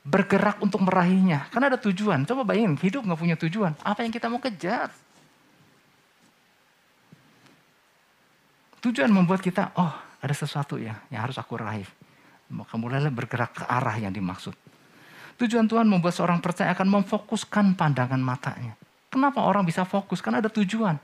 bergerak 0.04 0.60
untuk 0.60 0.84
meraihnya. 0.84 1.48
Karena 1.56 1.72
ada 1.72 1.80
tujuan. 1.80 2.28
Coba 2.28 2.44
bayangin 2.44 2.76
hidup 2.76 3.08
nggak 3.08 3.20
punya 3.20 3.36
tujuan. 3.40 3.80
Apa 3.80 4.04
yang 4.04 4.12
kita 4.12 4.28
mau 4.28 4.44
kejar? 4.44 4.92
Tujuan 8.80 9.12
membuat 9.12 9.44
kita, 9.44 9.76
oh 9.76 9.92
ada 10.24 10.36
sesuatu 10.36 10.80
ya 10.80 10.96
yang 11.12 11.28
harus 11.28 11.36
aku 11.36 11.60
raih. 11.60 11.88
Maka 12.50 12.76
mulailah 12.78 13.14
bergerak 13.14 13.62
ke 13.62 13.64
arah 13.66 13.96
yang 13.98 14.14
dimaksud. 14.14 14.54
Tujuan 15.40 15.70
Tuhan 15.70 15.88
membuat 15.88 16.18
seorang 16.18 16.44
percaya 16.44 16.76
akan 16.76 17.00
memfokuskan 17.00 17.78
pandangan 17.80 18.20
matanya. 18.20 18.76
Kenapa 19.08 19.42
orang 19.46 19.64
bisa 19.64 19.88
fokus? 19.88 20.20
Karena 20.20 20.44
ada 20.44 20.52
tujuan. 20.52 21.00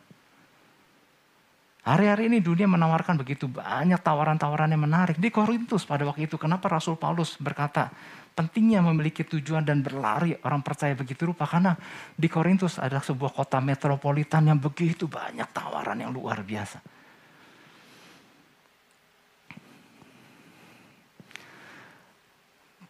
Hari-hari 1.86 2.34
ini 2.34 2.42
dunia 2.42 2.66
menawarkan 2.66 3.22
begitu 3.22 3.46
banyak 3.46 4.02
tawaran-tawaran 4.02 4.74
yang 4.74 4.90
menarik. 4.90 5.22
Di 5.22 5.30
Korintus 5.30 5.86
pada 5.86 6.02
waktu 6.02 6.26
itu, 6.26 6.34
kenapa 6.42 6.66
Rasul 6.66 6.98
Paulus 6.98 7.38
berkata, 7.38 7.94
pentingnya 8.34 8.82
memiliki 8.82 9.22
tujuan 9.22 9.62
dan 9.62 9.86
berlari 9.86 10.34
orang 10.42 10.66
percaya 10.66 10.98
begitu 10.98 11.30
rupa. 11.30 11.46
Karena 11.46 11.78
di 12.18 12.26
Korintus 12.26 12.82
adalah 12.82 13.06
sebuah 13.06 13.38
kota 13.38 13.62
metropolitan 13.62 14.50
yang 14.50 14.58
begitu 14.58 15.06
banyak 15.06 15.46
tawaran 15.54 16.02
yang 16.02 16.10
luar 16.10 16.42
biasa. 16.42 16.95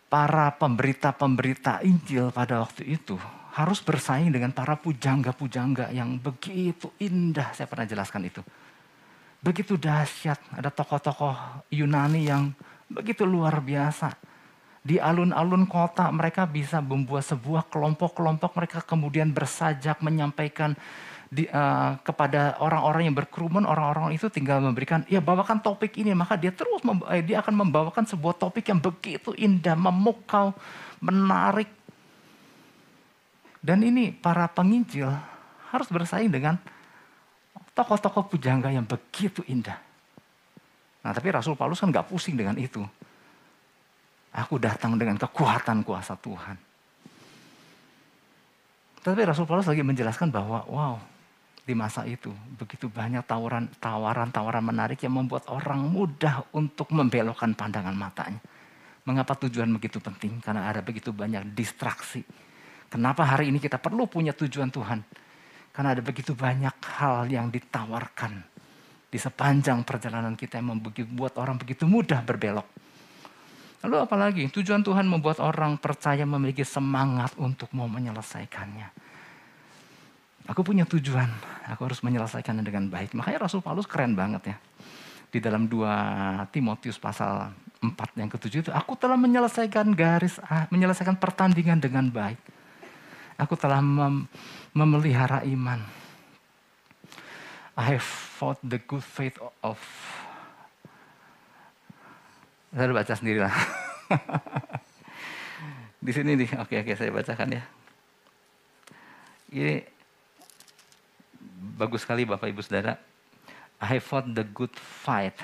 Para 0.10 0.54
pemberita-pemberita 0.56 1.82
Injil 1.82 2.30
pada 2.30 2.62
waktu 2.62 2.96
itu 2.96 3.18
harus 3.56 3.80
bersaing 3.80 4.36
dengan 4.36 4.52
para 4.52 4.76
pujangga-pujangga 4.76 5.96
yang 5.96 6.20
begitu 6.20 6.92
indah. 7.00 7.56
Saya 7.56 7.72
pernah 7.72 7.88
jelaskan 7.88 8.28
itu. 8.28 8.44
Begitu 9.40 9.80
dahsyat. 9.80 10.60
Ada 10.60 10.74
tokoh-tokoh 10.76 11.64
Yunani 11.72 12.28
yang 12.28 12.52
begitu 12.92 13.24
luar 13.24 13.64
biasa. 13.64 14.12
Di 14.86 15.02
alun-alun 15.02 15.66
kota 15.66 16.12
mereka 16.14 16.46
bisa 16.46 16.78
membuat 16.84 17.26
sebuah 17.26 17.72
kelompok-kelompok 17.72 18.52
mereka 18.54 18.80
kemudian 18.86 19.34
bersajak 19.34 20.04
menyampaikan 20.04 20.78
di, 21.30 21.50
uh, 21.50 21.98
kepada 22.06 22.62
orang-orang 22.62 23.10
yang 23.10 23.16
berkerumun, 23.18 23.66
orang-orang 23.66 24.14
itu 24.14 24.30
tinggal 24.30 24.62
memberikan, 24.62 25.02
ya 25.10 25.22
bawakan 25.22 25.62
topik 25.62 25.98
ini, 25.98 26.14
maka 26.14 26.38
dia 26.38 26.54
terus 26.54 26.82
eh, 27.10 27.26
dia 27.26 27.42
akan 27.42 27.66
membawakan 27.66 28.06
sebuah 28.06 28.38
topik 28.38 28.70
yang 28.70 28.78
begitu 28.78 29.34
indah, 29.34 29.74
memukau, 29.74 30.54
menarik. 31.02 31.70
Dan 33.66 33.82
ini 33.82 34.14
para 34.14 34.46
penginjil 34.46 35.10
harus 35.74 35.90
bersaing 35.90 36.30
dengan 36.30 36.62
tokoh-tokoh 37.74 38.30
pujangga 38.30 38.70
yang 38.70 38.86
begitu 38.86 39.42
indah. 39.50 39.82
Nah 41.02 41.12
tapi 41.12 41.34
Rasul 41.34 41.58
Paulus 41.58 41.82
kan 41.82 41.90
gak 41.90 42.06
pusing 42.06 42.38
dengan 42.38 42.54
itu. 42.62 42.86
Aku 44.36 44.62
datang 44.62 44.94
dengan 45.00 45.18
kekuatan 45.18 45.82
kuasa 45.82 46.14
Tuhan. 46.20 46.58
Tapi 49.02 49.22
Rasul 49.22 49.46
Paulus 49.50 49.70
lagi 49.70 49.86
menjelaskan 49.86 50.30
bahwa 50.30 50.66
wow 50.66 51.15
di 51.66 51.74
masa 51.74 52.06
itu. 52.06 52.30
Begitu 52.62 52.88
banyak 52.88 53.26
tawaran-tawaran 53.82 54.64
menarik 54.64 55.02
yang 55.02 55.18
membuat 55.18 55.50
orang 55.50 55.82
mudah 55.82 56.46
untuk 56.54 56.94
membelokkan 56.94 57.58
pandangan 57.58 57.98
matanya. 57.98 58.40
Mengapa 59.06 59.34
tujuan 59.46 59.70
begitu 59.74 59.98
penting? 59.98 60.38
Karena 60.42 60.70
ada 60.70 60.86
begitu 60.86 61.10
banyak 61.10 61.58
distraksi. 61.58 62.22
Kenapa 62.86 63.26
hari 63.26 63.50
ini 63.50 63.58
kita 63.58 63.82
perlu 63.82 64.06
punya 64.06 64.32
tujuan 64.38 64.70
Tuhan? 64.70 65.02
Karena 65.74 65.92
ada 65.92 66.02
begitu 66.06 66.38
banyak 66.38 66.78
hal 67.02 67.28
yang 67.28 67.52
ditawarkan 67.52 68.46
di 69.10 69.18
sepanjang 69.20 69.84
perjalanan 69.84 70.38
kita 70.38 70.62
yang 70.62 70.78
membuat 70.80 71.36
orang 71.42 71.58
begitu 71.60 71.90
mudah 71.90 72.22
berbelok. 72.24 72.66
Lalu 73.86 73.98
apalagi 74.02 74.44
tujuan 74.50 74.82
Tuhan 74.82 75.06
membuat 75.06 75.38
orang 75.44 75.78
percaya 75.78 76.26
memiliki 76.26 76.66
semangat 76.66 77.38
untuk 77.38 77.70
mau 77.78 77.86
menyelesaikannya 77.86 79.05
Aku 80.46 80.62
punya 80.62 80.86
tujuan, 80.86 81.26
aku 81.66 81.90
harus 81.90 82.06
menyelesaikannya 82.06 82.62
dengan 82.62 82.86
baik. 82.86 83.18
Makanya 83.18 83.50
Rasul 83.50 83.66
Paulus 83.66 83.90
keren 83.90 84.14
banget 84.14 84.54
ya. 84.54 84.58
Di 85.34 85.42
dalam 85.42 85.66
2 85.66 86.54
Timotius 86.54 87.02
pasal 87.02 87.50
4 87.82 88.22
yang 88.22 88.30
ketujuh 88.30 88.70
itu, 88.70 88.72
aku 88.72 88.94
telah 88.94 89.18
menyelesaikan 89.18 89.90
garis, 89.98 90.38
menyelesaikan 90.70 91.18
pertandingan 91.18 91.82
dengan 91.82 92.14
baik. 92.14 92.38
Aku 93.42 93.58
telah 93.58 93.82
mem 93.82 94.30
memelihara 94.72 95.42
iman. 95.44 95.82
I 97.76 97.98
have 97.98 98.06
fought 98.06 98.62
the 98.64 98.80
good 98.80 99.04
faith 99.04 99.36
of 99.60 99.82
saya 102.76 102.92
baca 102.92 103.14
sendiri 103.16 103.40
lah. 103.40 103.56
Di 106.06 106.12
sini 106.12 106.38
nih, 106.38 106.60
oke 106.60 106.76
oke 106.86 106.94
saya 106.94 107.12
bacakan 107.12 107.56
ya. 107.56 107.64
Ini 109.56 109.95
bagus 111.74 112.06
sekali 112.06 112.30
Bapak 112.30 112.46
Ibu 112.54 112.62
Saudara. 112.62 112.94
I 113.82 113.98
fought 113.98 114.30
the 114.30 114.46
good 114.46 114.72
fight. 114.78 115.36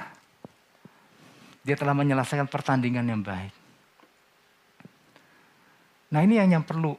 Dia 1.65 1.73
telah 1.73 1.97
menyelesaikan 1.97 2.45
pertandingan 2.45 3.05
yang 3.10 3.21
baik. 3.25 3.53
Nah 6.12 6.21
ini 6.21 6.38
yang, 6.38 6.62
yang 6.62 6.65
perlu 6.65 6.93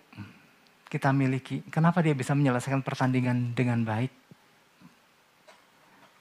kita 0.88 1.14
miliki. 1.14 1.64
Kenapa 1.70 2.02
dia 2.04 2.12
bisa 2.12 2.34
menyelesaikan 2.34 2.84
pertandingan 2.84 3.56
dengan 3.56 3.80
baik? 3.86 4.12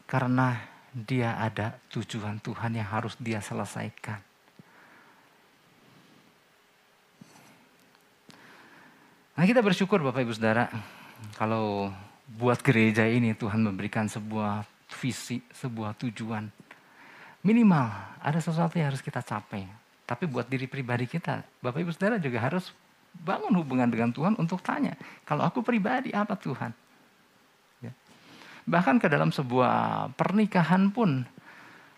Karena 0.07 0.59
dia 0.91 1.39
ada 1.39 1.79
tujuan 1.87 2.43
Tuhan 2.43 2.75
yang 2.75 2.87
harus 2.87 3.15
dia 3.15 3.39
selesaikan. 3.39 4.19
Nah 9.39 9.43
kita 9.47 9.63
bersyukur 9.63 10.03
Bapak 10.03 10.27
Ibu 10.27 10.35
Saudara. 10.35 10.67
Kalau 11.39 11.89
buat 12.37 12.63
gereja 12.63 13.03
ini 13.07 13.35
Tuhan 13.35 13.59
memberikan 13.59 14.07
sebuah 14.07 14.63
visi, 15.01 15.43
sebuah 15.51 15.97
tujuan. 15.99 16.47
Minimal 17.41 17.87
ada 18.21 18.39
sesuatu 18.39 18.77
yang 18.77 18.93
harus 18.93 19.01
kita 19.03 19.19
capai. 19.19 19.65
Tapi 20.05 20.27
buat 20.27 20.45
diri 20.45 20.67
pribadi 20.67 21.07
kita, 21.07 21.43
Bapak 21.63 21.79
Ibu 21.79 21.91
Saudara 21.95 22.19
juga 22.19 22.43
harus 22.43 22.75
bangun 23.15 23.51
hubungan 23.59 23.87
dengan 23.87 24.11
Tuhan 24.11 24.35
untuk 24.39 24.63
tanya, 24.63 24.95
kalau 25.27 25.43
aku 25.43 25.63
pribadi 25.63 26.11
apa 26.15 26.35
Tuhan? 26.35 26.71
Ya. 27.83 27.91
Bahkan 28.67 28.99
ke 29.03 29.07
dalam 29.11 29.31
sebuah 29.31 30.11
pernikahan 30.15 30.91
pun 30.91 31.23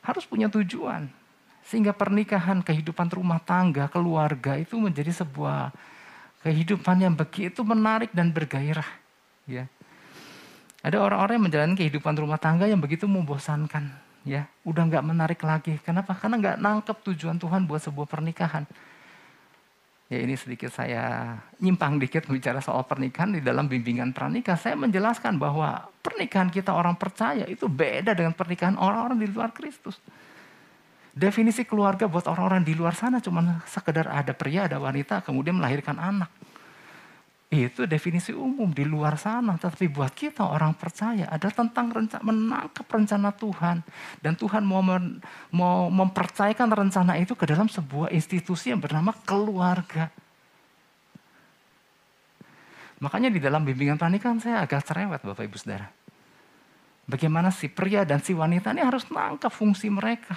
harus 0.01 0.25
punya 0.25 0.49
tujuan. 0.49 1.09
Sehingga 1.63 1.95
pernikahan, 1.95 2.59
kehidupan 2.59 3.07
rumah 3.07 3.39
tangga, 3.39 3.87
keluarga 3.87 4.59
itu 4.59 4.75
menjadi 4.75 5.15
sebuah 5.23 5.71
kehidupan 6.43 7.07
yang 7.07 7.15
begitu 7.15 7.63
menarik 7.63 8.11
dan 8.11 8.35
bergairah. 8.35 8.87
Ya. 9.47 9.71
Ada 10.83 10.99
orang-orang 10.99 11.39
yang 11.39 11.45
menjalani 11.47 11.75
kehidupan 11.79 12.13
rumah 12.19 12.35
tangga 12.35 12.67
yang 12.67 12.83
begitu 12.83 13.07
membosankan, 13.07 13.87
ya, 14.27 14.51
udah 14.67 14.83
nggak 14.83 15.05
menarik 15.07 15.39
lagi. 15.39 15.79
Kenapa? 15.79 16.11
Karena 16.11 16.35
nggak 16.35 16.57
nangkep 16.59 16.97
tujuan 17.07 17.39
Tuhan 17.39 17.63
buat 17.63 17.79
sebuah 17.79 18.03
pernikahan. 18.03 18.67
Ya 20.11 20.19
ini 20.19 20.35
sedikit 20.35 20.69
saya 20.69 21.39
nyimpang 21.63 21.97
dikit 21.97 22.27
bicara 22.27 22.59
soal 22.59 22.83
pernikahan 22.83 23.33
di 23.33 23.41
dalam 23.41 23.71
bimbingan 23.71 24.11
pranikah. 24.11 24.59
Saya 24.59 24.75
menjelaskan 24.75 25.39
bahwa 25.39 25.87
pernikahan 26.03 26.51
kita 26.51 26.75
orang 26.75 26.99
percaya 26.99 27.47
itu 27.47 27.65
beda 27.71 28.11
dengan 28.11 28.35
pernikahan 28.35 28.75
orang-orang 28.75 29.23
di 29.23 29.27
luar 29.31 29.55
Kristus. 29.55 29.97
Definisi 31.15 31.63
keluarga 31.63 32.05
buat 32.11 32.27
orang-orang 32.27 32.67
di 32.67 32.75
luar 32.75 32.93
sana 32.93 33.23
cuma 33.23 33.63
sekedar 33.69 34.11
ada 34.11 34.35
pria, 34.35 34.67
ada 34.67 34.77
wanita, 34.77 35.23
kemudian 35.23 35.55
melahirkan 35.55 35.95
anak. 35.95 36.29
Itu 37.53 37.85
definisi 37.85 38.33
umum 38.33 38.73
di 38.73 38.81
luar 38.81 39.13
sana. 39.13 39.61
Tapi 39.61 39.85
buat 39.85 40.09
kita 40.09 40.41
orang 40.41 40.73
percaya 40.73 41.29
ada 41.29 41.53
tentang 41.53 41.93
rencana, 41.93 42.25
menangkap 42.25 42.89
rencana 42.89 43.29
Tuhan. 43.29 43.85
Dan 44.17 44.33
Tuhan 44.33 44.65
mau, 44.65 44.81
men, 44.81 45.21
mau 45.53 45.85
mempercayakan 45.93 46.73
rencana 46.73 47.13
itu 47.21 47.37
ke 47.37 47.45
dalam 47.45 47.69
sebuah 47.69 48.09
institusi 48.09 48.73
yang 48.73 48.81
bernama 48.81 49.13
keluarga. 49.21 50.09
Makanya 52.97 53.29
di 53.29 53.37
dalam 53.37 53.61
bimbingan 53.61 54.01
pernikahan 54.01 54.41
saya 54.41 54.65
agak 54.65 54.81
cerewet 54.81 55.21
Bapak 55.21 55.45
Ibu 55.45 55.57
Saudara. 55.59 55.93
Bagaimana 57.05 57.53
si 57.53 57.69
pria 57.69 58.01
dan 58.01 58.23
si 58.23 58.33
wanita 58.33 58.73
ini 58.73 58.81
harus 58.81 59.05
nangkap 59.13 59.53
fungsi 59.53 59.93
mereka. 59.93 60.33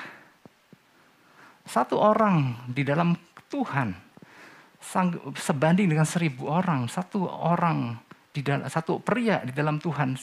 Satu 1.65 1.97
orang 1.97 2.69
di 2.69 2.85
dalam 2.85 3.17
Tuhan 3.49 4.06
sebanding 5.37 5.91
dengan 5.91 6.07
seribu 6.07 6.49
orang, 6.49 6.87
satu 6.87 7.27
orang 7.27 7.99
di 8.31 8.45
dalam 8.45 8.69
satu 8.69 9.01
pria 9.01 9.41
di 9.43 9.53
dalam 9.57 9.81
Tuhan 9.81 10.17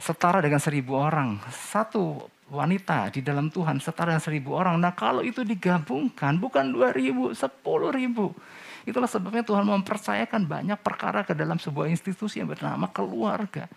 setara 0.00 0.40
dengan 0.40 0.58
seribu 0.58 0.96
orang, 0.98 1.38
satu 1.52 2.24
wanita 2.52 3.08
di 3.12 3.24
dalam 3.24 3.48
Tuhan 3.48 3.80
setara 3.80 4.16
dengan 4.16 4.24
seribu 4.24 4.50
orang. 4.56 4.76
Nah 4.80 4.92
kalau 4.92 5.24
itu 5.24 5.40
digabungkan 5.46 6.36
bukan 6.36 6.72
dua 6.72 6.90
ribu, 6.92 7.32
sepuluh 7.32 7.94
ribu. 7.94 8.34
Itulah 8.82 9.06
sebabnya 9.06 9.46
Tuhan 9.46 9.62
mempercayakan 9.62 10.42
banyak 10.42 10.78
perkara 10.82 11.22
ke 11.22 11.38
dalam 11.38 11.54
sebuah 11.56 11.86
institusi 11.86 12.42
yang 12.42 12.50
bernama 12.50 12.90
keluarga. 12.90 13.70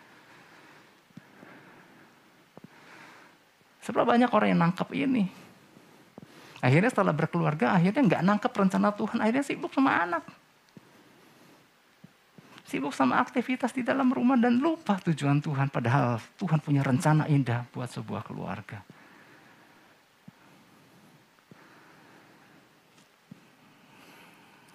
Seberapa 3.86 4.17
banyak 4.17 4.34
orang 4.34 4.49
yang 4.49 4.62
nangkep 4.65 4.89
ini. 4.97 5.44
Akhirnya 6.63 6.89
setelah 6.91 7.11
berkeluarga, 7.11 7.75
akhirnya 7.75 8.01
nggak 8.03 8.23
nangkep 8.23 8.51
rencana 8.51 8.89
Tuhan, 8.95 9.17
akhirnya 9.19 9.43
sibuk 9.43 9.71
sama 9.75 9.91
anak. 10.03 10.23
Sibuk 12.65 12.93
sama 12.97 13.21
aktivitas 13.21 13.75
di 13.75 13.85
dalam 13.85 14.09
rumah 14.09 14.39
dan 14.39 14.57
lupa 14.57 14.97
tujuan 14.97 15.37
Tuhan. 15.37 15.69
Padahal 15.69 16.17
Tuhan 16.41 16.57
punya 16.63 16.81
rencana 16.81 17.29
indah 17.29 17.69
buat 17.69 17.91
sebuah 17.93 18.25
keluarga. 18.25 18.81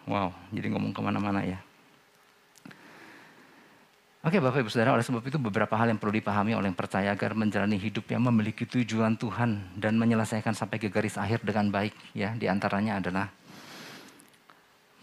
Wow, 0.06 0.34
jadi 0.50 0.70
ngomong 0.74 0.90
ke 0.90 1.00
mana-mana 1.02 1.42
ya. 1.42 1.58
Oke 4.20 4.36
Bapak 4.36 4.60
Ibu 4.60 4.68
Saudara, 4.68 4.92
oleh 4.92 5.00
sebab 5.00 5.24
itu 5.24 5.40
beberapa 5.40 5.72
hal 5.80 5.88
yang 5.88 5.96
perlu 5.96 6.12
dipahami 6.12 6.52
oleh 6.52 6.68
yang 6.68 6.76
percaya 6.76 7.16
agar 7.16 7.32
menjalani 7.32 7.80
hidup 7.80 8.04
yang 8.12 8.20
memiliki 8.28 8.68
tujuan 8.68 9.16
Tuhan 9.16 9.80
dan 9.80 9.96
menyelesaikan 9.96 10.52
sampai 10.52 10.76
ke 10.76 10.92
garis 10.92 11.16
akhir 11.16 11.40
dengan 11.40 11.72
baik. 11.72 11.96
Ya, 12.12 12.36
di 12.36 12.44
antaranya 12.44 13.00
adalah, 13.00 13.32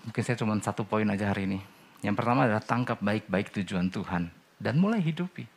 mungkin 0.05 0.21
saya 0.21 0.37
cuma 0.37 0.53
satu 0.61 0.85
poin 0.85 1.09
aja 1.09 1.33
hari 1.33 1.49
ini. 1.49 1.59
Yang 2.05 2.13
pertama 2.13 2.45
adalah 2.45 2.61
tangkap 2.61 3.01
baik-baik 3.01 3.49
tujuan 3.57 3.89
Tuhan 3.89 4.29
dan 4.61 4.77
mulai 4.77 5.01
hidupi. 5.01 5.49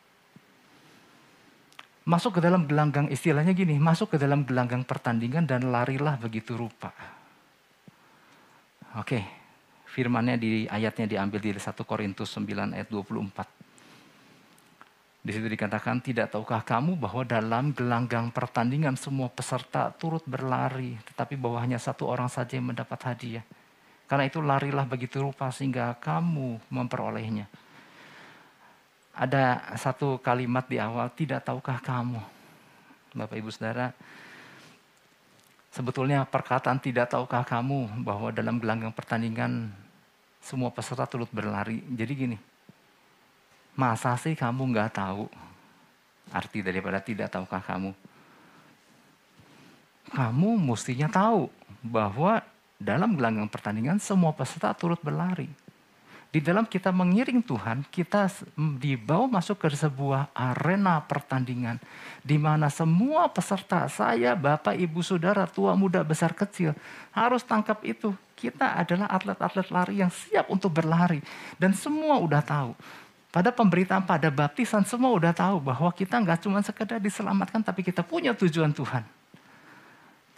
Masuk 2.01 2.37
ke 2.37 2.41
dalam 2.41 2.65
gelanggang, 2.65 3.13
istilahnya 3.13 3.53
gini, 3.53 3.77
masuk 3.77 4.17
ke 4.17 4.17
dalam 4.17 4.41
gelanggang 4.41 4.81
pertandingan 4.81 5.45
dan 5.45 5.69
larilah 5.69 6.17
begitu 6.17 6.57
rupa. 6.57 6.89
Oke, 8.97 9.21
firmannya 9.91 10.39
di 10.39 10.63
ayatnya 10.71 11.03
diambil 11.03 11.43
di 11.43 11.51
1 11.51 11.67
Korintus 11.83 12.31
9 12.39 12.71
ayat 12.71 12.87
24. 12.87 13.61
Di 15.21 15.29
situ 15.35 15.45
dikatakan, 15.45 16.01
tidak 16.01 16.33
tahukah 16.33 16.65
kamu 16.65 16.97
bahwa 16.97 17.21
dalam 17.27 17.75
gelanggang 17.75 18.33
pertandingan 18.33 18.97
semua 18.97 19.29
peserta 19.29 19.93
turut 19.93 20.25
berlari, 20.25 20.97
tetapi 21.11 21.37
bahwa 21.37 21.61
hanya 21.61 21.77
satu 21.77 22.09
orang 22.09 22.25
saja 22.25 22.57
yang 22.57 22.73
mendapat 22.73 22.97
hadiah. 23.05 23.45
Karena 24.09 24.25
itu 24.25 24.41
larilah 24.41 24.87
begitu 24.87 25.21
rupa 25.21 25.53
sehingga 25.53 25.93
kamu 26.01 26.57
memperolehnya. 26.73 27.45
Ada 29.13 29.75
satu 29.77 30.17
kalimat 30.23 30.65
di 30.65 30.81
awal, 30.81 31.13
tidak 31.13 31.45
tahukah 31.45 31.77
kamu? 31.83 32.17
Bapak 33.13 33.37
Ibu 33.37 33.51
Saudara, 33.53 33.93
Sebetulnya 35.71 36.27
perkataan 36.27 36.83
tidak 36.83 37.15
tahukah 37.15 37.47
kamu 37.47 38.03
bahwa 38.03 38.27
dalam 38.35 38.59
gelanggang 38.59 38.91
pertandingan 38.91 39.71
semua 40.41 40.73
peserta 40.73 41.05
turut 41.05 41.29
berlari. 41.29 41.85
Jadi 41.93 42.13
gini, 42.17 42.37
masa 43.77 44.17
sih 44.17 44.33
kamu 44.33 44.73
nggak 44.73 44.97
tahu 44.97 45.29
arti 46.33 46.65
daripada 46.65 46.97
tidak 46.97 47.29
tahukah 47.29 47.61
kamu? 47.61 47.93
Kamu 50.11 50.49
mestinya 50.59 51.07
tahu 51.07 51.47
bahwa 51.85 52.43
dalam 52.81 53.13
gelanggang 53.13 53.47
pertandingan 53.47 54.01
semua 54.01 54.33
peserta 54.33 54.73
turut 54.73 54.99
berlari. 54.99 55.47
Di 56.31 56.39
dalam 56.39 56.63
kita 56.63 56.95
mengiring 56.95 57.43
Tuhan, 57.43 57.83
kita 57.91 58.31
dibawa 58.79 59.27
masuk 59.27 59.67
ke 59.67 59.67
sebuah 59.67 60.31
arena 60.31 61.03
pertandingan. 61.03 61.75
Di 62.23 62.39
mana 62.39 62.71
semua 62.71 63.27
peserta, 63.27 63.83
saya, 63.91 64.31
bapak, 64.31 64.79
ibu, 64.79 65.03
saudara, 65.03 65.43
tua, 65.43 65.75
muda, 65.75 65.99
besar, 66.07 66.31
kecil, 66.31 66.71
harus 67.11 67.43
tangkap 67.43 67.83
itu. 67.83 68.15
Kita 68.39 68.79
adalah 68.79 69.11
atlet-atlet 69.11 69.67
lari 69.75 69.95
yang 69.99 70.07
siap 70.07 70.47
untuk 70.47 70.71
berlari. 70.71 71.19
Dan 71.59 71.75
semua 71.75 72.15
udah 72.23 72.39
tahu. 72.39 72.79
Pada 73.27 73.51
pemberitaan, 73.51 74.07
pada 74.07 74.31
baptisan, 74.31 74.87
semua 74.87 75.11
udah 75.11 75.35
tahu 75.35 75.59
bahwa 75.59 75.91
kita 75.91 76.15
nggak 76.15 76.47
cuma 76.47 76.63
sekedar 76.63 77.03
diselamatkan, 77.03 77.59
tapi 77.59 77.83
kita 77.83 78.07
punya 78.07 78.31
tujuan 78.31 78.71
Tuhan. 78.71 79.03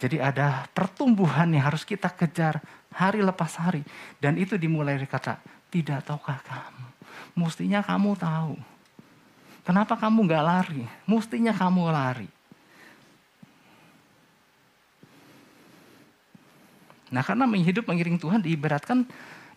Jadi 0.02 0.18
ada 0.18 0.66
pertumbuhan 0.74 1.46
yang 1.54 1.70
harus 1.70 1.86
kita 1.86 2.10
kejar 2.10 2.58
hari 2.90 3.22
lepas 3.22 3.62
hari. 3.62 3.86
Dan 4.18 4.34
itu 4.34 4.58
dimulai 4.58 4.98
dari 4.98 5.06
kata, 5.06 5.38
tidak 5.74 6.06
tahukah 6.06 6.38
kamu? 6.46 6.86
Mestinya 7.34 7.82
kamu 7.82 8.14
tahu. 8.14 8.54
Kenapa 9.66 9.98
kamu 9.98 10.30
nggak 10.30 10.44
lari? 10.46 10.86
Mestinya 11.02 11.50
kamu 11.50 11.90
lari. 11.90 12.30
Nah 17.10 17.22
karena 17.26 17.50
hidup 17.50 17.90
mengiring 17.90 18.22
Tuhan 18.22 18.38
diibaratkan 18.38 19.02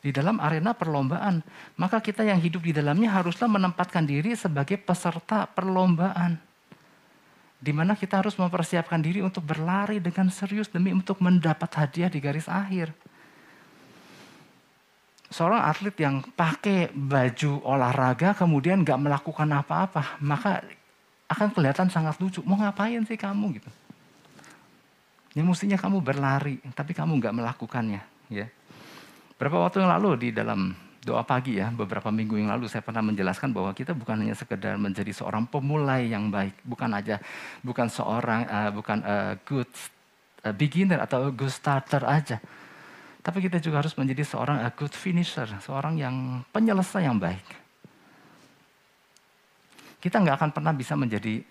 di 0.01 0.10
dalam 0.10 0.41
arena 0.41 0.73
perlombaan. 0.73 1.45
Maka 1.77 2.01
kita 2.01 2.25
yang 2.25 2.41
hidup 2.41 2.65
di 2.65 2.73
dalamnya 2.73 3.13
haruslah 3.13 3.45
menempatkan 3.45 4.10
diri 4.10 4.34
sebagai 4.34 4.82
peserta 4.82 5.45
perlombaan. 5.45 6.41
Di 7.58 7.73
mana 7.73 7.93
kita 7.93 8.21
harus 8.21 8.38
mempersiapkan 8.38 9.01
diri 9.01 9.21
untuk 9.21 9.45
berlari 9.45 10.01
dengan 10.01 10.30
serius 10.34 10.69
demi 10.69 10.93
untuk 10.93 11.21
mendapat 11.21 11.69
hadiah 11.77 12.10
di 12.10 12.21
garis 12.21 12.45
akhir 12.45 12.93
seorang 15.27 15.61
atlet 15.67 15.95
yang 15.99 16.23
pakai 16.23 16.91
baju 16.95 17.59
olahraga 17.67 18.31
kemudian 18.35 18.83
nggak 18.83 18.99
melakukan 18.99 19.49
apa-apa, 19.51 20.19
maka 20.23 20.63
akan 21.27 21.51
kelihatan 21.51 21.91
sangat 21.91 22.15
lucu. 22.23 22.39
Mau 22.47 22.55
ngapain 22.55 23.03
sih 23.03 23.19
kamu 23.19 23.59
gitu? 23.59 23.69
Ya 25.35 25.43
mestinya 25.43 25.77
kamu 25.77 26.01
berlari, 26.01 26.57
tapi 26.73 26.95
kamu 26.95 27.19
nggak 27.19 27.35
melakukannya. 27.35 28.01
Ya. 28.31 28.47
Berapa 29.37 29.69
waktu 29.69 29.85
yang 29.85 29.91
lalu 29.93 30.09
di 30.17 30.29
dalam 30.33 30.73
doa 31.03 31.21
pagi 31.21 31.59
ya, 31.61 31.69
beberapa 31.69 32.09
minggu 32.09 32.35
yang 32.41 32.49
lalu 32.51 32.67
saya 32.67 32.81
pernah 32.81 32.99
menjelaskan 32.99 33.53
bahwa 33.53 33.71
kita 33.71 33.93
bukan 33.93 34.27
hanya 34.27 34.35
sekedar 34.35 34.75
menjadi 34.75 35.13
seorang 35.13 35.45
pemulai 35.45 36.09
yang 36.09 36.27
baik, 36.27 36.57
bukan 36.67 36.89
aja, 36.91 37.21
bukan 37.63 37.87
seorang, 37.87 38.43
uh, 38.49 38.71
bukan 38.75 38.97
uh, 39.05 39.33
good 39.47 39.69
uh, 40.43 40.51
beginner 40.51 40.99
atau 40.99 41.31
good 41.31 41.53
starter 41.53 42.03
aja, 42.03 42.41
tapi 43.27 43.43
kita 43.43 43.59
juga 43.59 43.83
harus 43.83 43.91
menjadi 43.99 44.23
seorang 44.23 44.63
a 44.63 44.71
good 44.71 44.95
finisher, 44.95 45.43
seorang 45.59 45.99
yang 45.99 46.47
penyelesai 46.47 47.03
yang 47.03 47.19
baik. 47.19 47.43
Kita 49.99 50.23
nggak 50.23 50.39
akan 50.39 50.49
pernah 50.55 50.71
bisa 50.71 50.95
menjadi, 50.95 51.43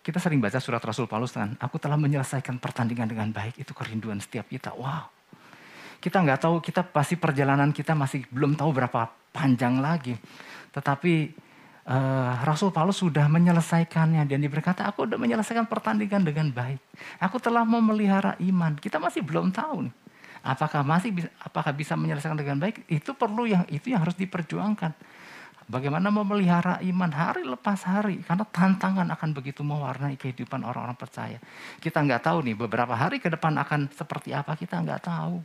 kita 0.00 0.16
sering 0.16 0.40
baca 0.40 0.56
surat 0.56 0.80
Rasul 0.80 1.04
Paulus 1.04 1.36
kan, 1.36 1.52
aku 1.60 1.76
telah 1.76 2.00
menyelesaikan 2.00 2.56
pertandingan 2.56 3.12
dengan 3.12 3.28
baik, 3.28 3.60
itu 3.60 3.76
kerinduan 3.76 4.24
setiap 4.24 4.48
kita. 4.48 4.72
Wow. 4.72 5.12
Kita 6.00 6.16
nggak 6.24 6.48
tahu, 6.48 6.64
kita 6.64 6.80
pasti 6.80 7.20
perjalanan 7.20 7.76
kita 7.76 7.92
masih 7.92 8.24
belum 8.32 8.56
tahu 8.56 8.72
berapa 8.72 9.12
panjang 9.36 9.84
lagi. 9.84 10.16
Tetapi 10.72 11.14
uh, 11.92 12.40
Rasul 12.40 12.72
Paulus 12.72 13.04
sudah 13.04 13.28
menyelesaikannya 13.28 14.24
dan 14.24 14.40
dia 14.40 14.48
berkata, 14.48 14.88
aku 14.88 15.04
sudah 15.04 15.20
menyelesaikan 15.20 15.68
pertandingan 15.68 16.24
dengan 16.24 16.48
baik. 16.48 16.80
Aku 17.20 17.36
telah 17.36 17.68
memelihara 17.68 18.32
iman. 18.40 18.80
Kita 18.80 18.96
masih 18.96 19.20
belum 19.20 19.52
tahu 19.52 19.92
nih 19.92 20.01
apakah 20.42 20.82
masih 20.82 21.10
bisa, 21.14 21.28
apakah 21.42 21.72
bisa 21.72 21.94
menyelesaikan 21.94 22.38
dengan 22.38 22.58
baik? 22.58 22.86
Itu 22.90 23.14
perlu 23.14 23.46
yang 23.46 23.64
itu 23.70 23.94
yang 23.94 24.02
harus 24.02 24.18
diperjuangkan. 24.18 24.92
Bagaimana 25.70 26.10
memelihara 26.10 26.82
iman 26.82 27.12
hari 27.14 27.46
lepas 27.46 27.86
hari? 27.86 28.20
Karena 28.26 28.42
tantangan 28.44 29.08
akan 29.14 29.30
begitu 29.32 29.62
mewarnai 29.62 30.18
kehidupan 30.18 30.66
orang-orang 30.66 30.98
percaya. 30.98 31.38
Kita 31.78 32.02
nggak 32.02 32.28
tahu 32.28 32.44
nih 32.44 32.56
beberapa 32.58 32.92
hari 32.92 33.22
ke 33.22 33.30
depan 33.30 33.54
akan 33.56 33.88
seperti 33.94 34.34
apa 34.34 34.58
kita 34.58 34.82
nggak 34.82 35.00
tahu. 35.06 35.38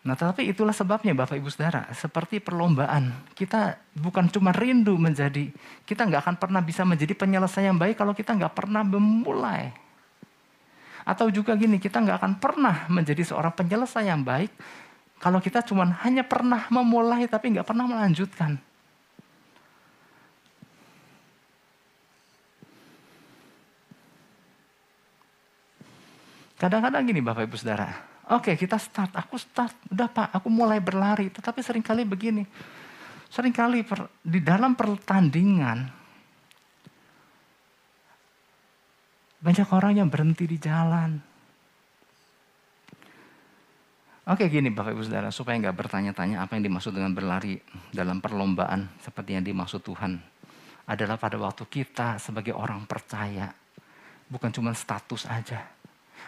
Nah 0.00 0.16
tetapi 0.16 0.48
itulah 0.48 0.72
sebabnya 0.72 1.12
Bapak 1.12 1.36
Ibu 1.36 1.52
Saudara, 1.52 1.84
seperti 1.92 2.40
perlombaan, 2.40 3.12
kita 3.36 3.76
bukan 4.00 4.32
cuma 4.32 4.48
rindu 4.48 4.96
menjadi, 4.96 5.52
kita 5.84 6.08
nggak 6.08 6.24
akan 6.24 6.36
pernah 6.40 6.64
bisa 6.64 6.88
menjadi 6.88 7.12
penyelesaian 7.12 7.76
yang 7.76 7.80
baik 7.80 8.00
kalau 8.00 8.16
kita 8.16 8.32
nggak 8.32 8.56
pernah 8.56 8.80
memulai. 8.80 9.89
Atau 11.04 11.32
juga 11.32 11.56
gini, 11.56 11.80
kita 11.80 12.00
nggak 12.00 12.18
akan 12.20 12.32
pernah 12.38 12.86
menjadi 12.92 13.24
seorang 13.24 13.52
penyelesai 13.56 14.06
yang 14.08 14.24
baik 14.24 14.52
kalau 15.20 15.36
kita 15.36 15.60
cuma 15.60 15.84
hanya 16.00 16.24
pernah 16.24 16.64
memulai 16.72 17.28
tapi 17.28 17.52
nggak 17.52 17.68
pernah 17.68 17.84
melanjutkan. 17.84 18.56
Kadang-kadang 26.56 27.08
gini 27.08 27.20
Bapak 27.24 27.48
Ibu 27.48 27.56
Saudara, 27.56 27.88
oke 28.32 28.52
kita 28.56 28.76
start, 28.76 29.16
aku 29.16 29.40
start, 29.40 29.72
udah 29.92 30.08
Pak, 30.12 30.28
aku 30.40 30.48
mulai 30.52 30.76
berlari. 30.76 31.32
Tetapi 31.32 31.60
sering 31.64 31.84
kali 31.84 32.04
begini, 32.04 32.44
sering 33.32 33.52
kali 33.52 33.80
per, 33.80 34.08
di 34.20 34.44
dalam 34.44 34.76
pertandingan 34.76 35.99
Banyak 39.40 39.68
orang 39.72 39.96
yang 39.96 40.08
berhenti 40.12 40.44
di 40.44 40.60
jalan. 40.60 41.16
Oke 44.28 44.46
gini 44.52 44.68
Bapak 44.68 44.92
Ibu 44.92 45.02
Saudara, 45.08 45.32
supaya 45.32 45.56
nggak 45.58 45.74
bertanya-tanya 45.80 46.44
apa 46.44 46.54
yang 46.54 46.68
dimaksud 46.68 46.92
dengan 46.92 47.16
berlari 47.16 47.56
dalam 47.90 48.20
perlombaan 48.20 48.92
seperti 49.00 49.34
yang 49.34 49.42
dimaksud 49.42 49.80
Tuhan. 49.80 50.20
Adalah 50.86 51.16
pada 51.16 51.40
waktu 51.40 51.64
kita 51.66 52.20
sebagai 52.20 52.52
orang 52.52 52.84
percaya. 52.84 53.48
Bukan 54.30 54.52
cuma 54.52 54.76
status 54.76 55.24
aja. 55.26 55.66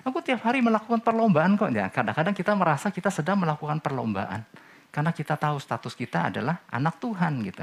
Aku 0.03 0.25
tiap 0.25 0.43
hari 0.49 0.65
melakukan 0.65 1.05
perlombaan 1.05 1.55
kok. 1.61 1.71
Ya, 1.71 1.93
kadang-kadang 1.93 2.35
kita 2.35 2.57
merasa 2.57 2.89
kita 2.89 3.13
sedang 3.13 3.39
melakukan 3.39 3.79
perlombaan. 3.79 4.43
Karena 4.89 5.13
kita 5.13 5.37
tahu 5.37 5.61
status 5.61 5.93
kita 5.93 6.33
adalah 6.33 6.65
anak 6.73 6.97
Tuhan 6.97 7.45
gitu. 7.45 7.63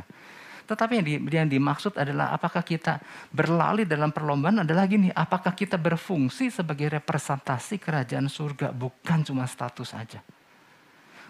Tetapi 0.70 1.02
yang, 1.02 1.06
di, 1.06 1.14
yang 1.18 1.50
dimaksud 1.50 1.98
adalah 1.98 2.30
apakah 2.30 2.62
kita 2.62 3.02
berlari 3.34 3.90
dalam 3.90 4.14
perlombaan 4.14 4.62
adalah 4.62 4.86
gini, 4.86 5.10
apakah 5.10 5.58
kita 5.58 5.82
berfungsi 5.82 6.54
sebagai 6.54 6.94
representasi 6.94 7.82
kerajaan 7.82 8.30
surga, 8.30 8.70
bukan 8.70 9.26
cuma 9.26 9.50
status 9.50 9.98
saja. 9.98 10.22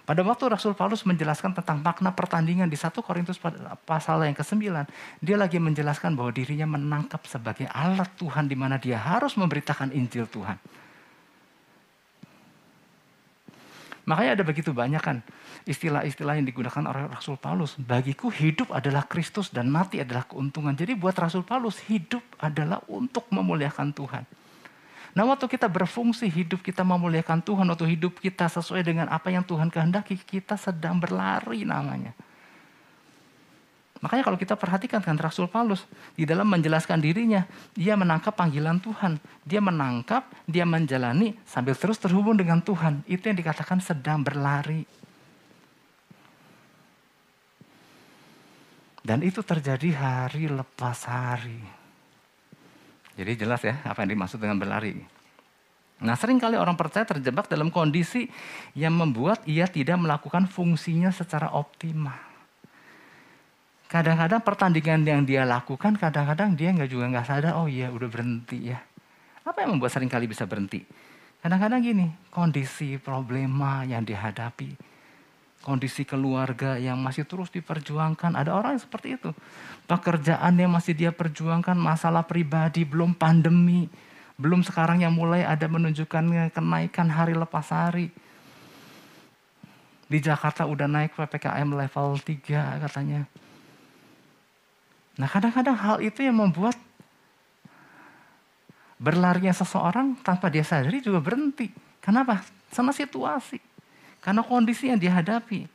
Pada 0.03 0.25
waktu 0.25 0.49
Rasul 0.49 0.73
Paulus 0.73 1.05
menjelaskan 1.05 1.53
tentang 1.53 1.85
makna 1.85 2.09
pertandingan 2.09 2.65
di 2.65 2.73
1 2.73 2.97
Korintus 3.05 3.37
pasal 3.85 4.25
yang 4.25 4.33
ke-9, 4.33 4.57
dia 5.21 5.37
lagi 5.37 5.61
menjelaskan 5.61 6.17
bahwa 6.17 6.33
dirinya 6.33 6.65
menangkap 6.65 7.21
sebagai 7.29 7.69
alat 7.69 8.09
Tuhan 8.17 8.49
di 8.49 8.57
mana 8.57 8.81
dia 8.81 8.97
harus 8.97 9.37
memberitakan 9.37 9.93
Injil 9.93 10.25
Tuhan. 10.25 10.57
Makanya 14.09 14.41
ada 14.41 14.45
begitu 14.45 14.73
banyak 14.73 14.97
kan 15.05 15.21
istilah-istilah 15.69 16.41
yang 16.41 16.47
digunakan 16.49 16.81
oleh 16.89 17.05
Rasul 17.13 17.37
Paulus. 17.37 17.77
Bagiku 17.77 18.33
hidup 18.33 18.73
adalah 18.73 19.05
Kristus 19.05 19.53
dan 19.53 19.69
mati 19.69 20.01
adalah 20.01 20.25
keuntungan. 20.25 20.73
Jadi 20.73 20.97
buat 20.97 21.13
Rasul 21.13 21.45
Paulus 21.45 21.77
hidup 21.85 22.25
adalah 22.41 22.81
untuk 22.89 23.29
memuliakan 23.29 23.93
Tuhan. 23.93 24.25
Nah 25.13 25.23
waktu 25.29 25.45
kita 25.45 25.69
berfungsi 25.69 26.25
hidup 26.25 26.65
kita 26.65 26.81
memuliakan 26.81 27.45
Tuhan, 27.45 27.69
waktu 27.69 27.85
hidup 27.97 28.17
kita 28.17 28.49
sesuai 28.49 28.81
dengan 28.81 29.13
apa 29.13 29.29
yang 29.29 29.45
Tuhan 29.45 29.69
kehendaki, 29.69 30.17
kita 30.17 30.57
sedang 30.57 30.97
berlari 30.97 31.61
namanya. 31.61 32.17
Makanya 33.99 34.23
kalau 34.23 34.39
kita 34.39 34.55
perhatikan 34.55 35.03
kan 35.03 35.19
Rasul 35.19 35.51
Paulus 35.51 35.83
di 36.15 36.23
dalam 36.23 36.47
menjelaskan 36.47 37.03
dirinya, 37.03 37.43
dia 37.75 37.99
menangkap 37.99 38.31
panggilan 38.31 38.79
Tuhan. 38.79 39.19
Dia 39.43 39.59
menangkap, 39.59 40.23
dia 40.47 40.63
menjalani 40.63 41.35
sambil 41.43 41.75
terus 41.75 41.99
terhubung 41.99 42.39
dengan 42.39 42.63
Tuhan. 42.63 43.03
Itu 43.03 43.27
yang 43.27 43.35
dikatakan 43.35 43.83
sedang 43.83 44.23
berlari. 44.23 44.87
Dan 49.03 49.19
itu 49.19 49.43
terjadi 49.43 49.89
hari 49.99 50.47
lepas 50.47 51.03
hari. 51.03 51.59
Jadi 53.19 53.31
jelas 53.35 53.59
ya 53.67 53.83
apa 53.83 53.99
yang 54.07 54.15
dimaksud 54.15 54.39
dengan 54.39 54.55
berlari. 54.63 54.95
Nah 55.99 56.15
sering 56.15 56.39
kali 56.39 56.55
orang 56.55 56.79
percaya 56.79 57.03
terjebak 57.03 57.51
dalam 57.51 57.67
kondisi 57.67 58.31
yang 58.71 58.95
membuat 58.95 59.43
ia 59.43 59.67
tidak 59.67 59.99
melakukan 59.99 60.47
fungsinya 60.47 61.11
secara 61.11 61.51
optimal. 61.51 62.28
Kadang-kadang 63.89 64.45
pertandingan 64.45 65.01
yang 65.01 65.25
dia 65.25 65.49
lakukan, 65.49 65.97
kadang-kadang 65.97 66.53
dia 66.53 66.69
nggak 66.69 66.93
juga 66.93 67.09
nggak 67.09 67.25
sadar, 67.25 67.57
oh 67.57 67.65
iya 67.65 67.89
udah 67.89 68.05
berhenti 68.05 68.69
ya. 68.69 68.77
Apa 69.41 69.65
yang 69.65 69.73
membuat 69.73 69.97
sering 69.97 70.05
kali 70.05 70.29
bisa 70.29 70.45
berhenti? 70.45 70.85
Kadang-kadang 71.41 71.81
gini, 71.81 72.05
kondisi 72.29 73.01
problema 73.01 73.81
yang 73.89 74.05
dihadapi, 74.05 74.77
kondisi 75.65 76.05
keluarga 76.05 76.77
yang 76.77 77.01
masih 77.01 77.25
terus 77.25 77.49
diperjuangkan. 77.49 78.37
Ada 78.37 78.53
orang 78.53 78.77
yang 78.77 78.83
seperti 78.85 79.17
itu. 79.17 79.33
Pekerjaan 79.89 80.53
yang 80.53 80.69
masih 80.69 80.93
dia 80.93 81.09
perjuangkan, 81.09 81.73
masalah 81.73 82.21
pribadi, 82.29 82.85
belum 82.85 83.17
pandemi, 83.17 83.89
belum 84.37 84.61
sekarang 84.61 85.01
yang 85.01 85.17
mulai 85.17 85.41
ada 85.41 85.65
menunjukkan 85.65 86.53
kenaikan 86.53 87.09
hari 87.09 87.33
lepas 87.33 87.73
hari. 87.73 88.13
Di 90.05 90.21
Jakarta 90.21 90.69
udah 90.69 90.85
naik 90.85 91.17
PPKM 91.17 91.73
level 91.73 92.21
3 92.21 92.85
katanya. 92.85 93.25
Nah 95.19 95.27
kadang-kadang 95.27 95.75
hal 95.75 95.97
itu 95.99 96.23
yang 96.23 96.39
membuat 96.39 96.79
berlarinya 98.95 99.51
seseorang 99.51 100.15
tanpa 100.23 100.47
dia 100.47 100.63
sadari 100.63 101.03
juga 101.03 101.19
berhenti. 101.19 101.67
Kenapa? 101.99 102.39
Sama 102.71 102.95
situasi. 102.95 103.59
Karena 104.23 104.43
kondisi 104.43 104.87
yang 104.87 104.99
dihadapi. 104.99 105.67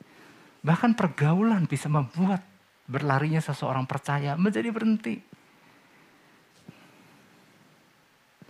Bahkan 0.65 0.97
pergaulan 0.97 1.69
bisa 1.69 1.93
membuat 1.93 2.41
berlarinya 2.89 3.41
seseorang 3.41 3.85
percaya 3.85 4.33
menjadi 4.37 4.73
berhenti. 4.73 5.21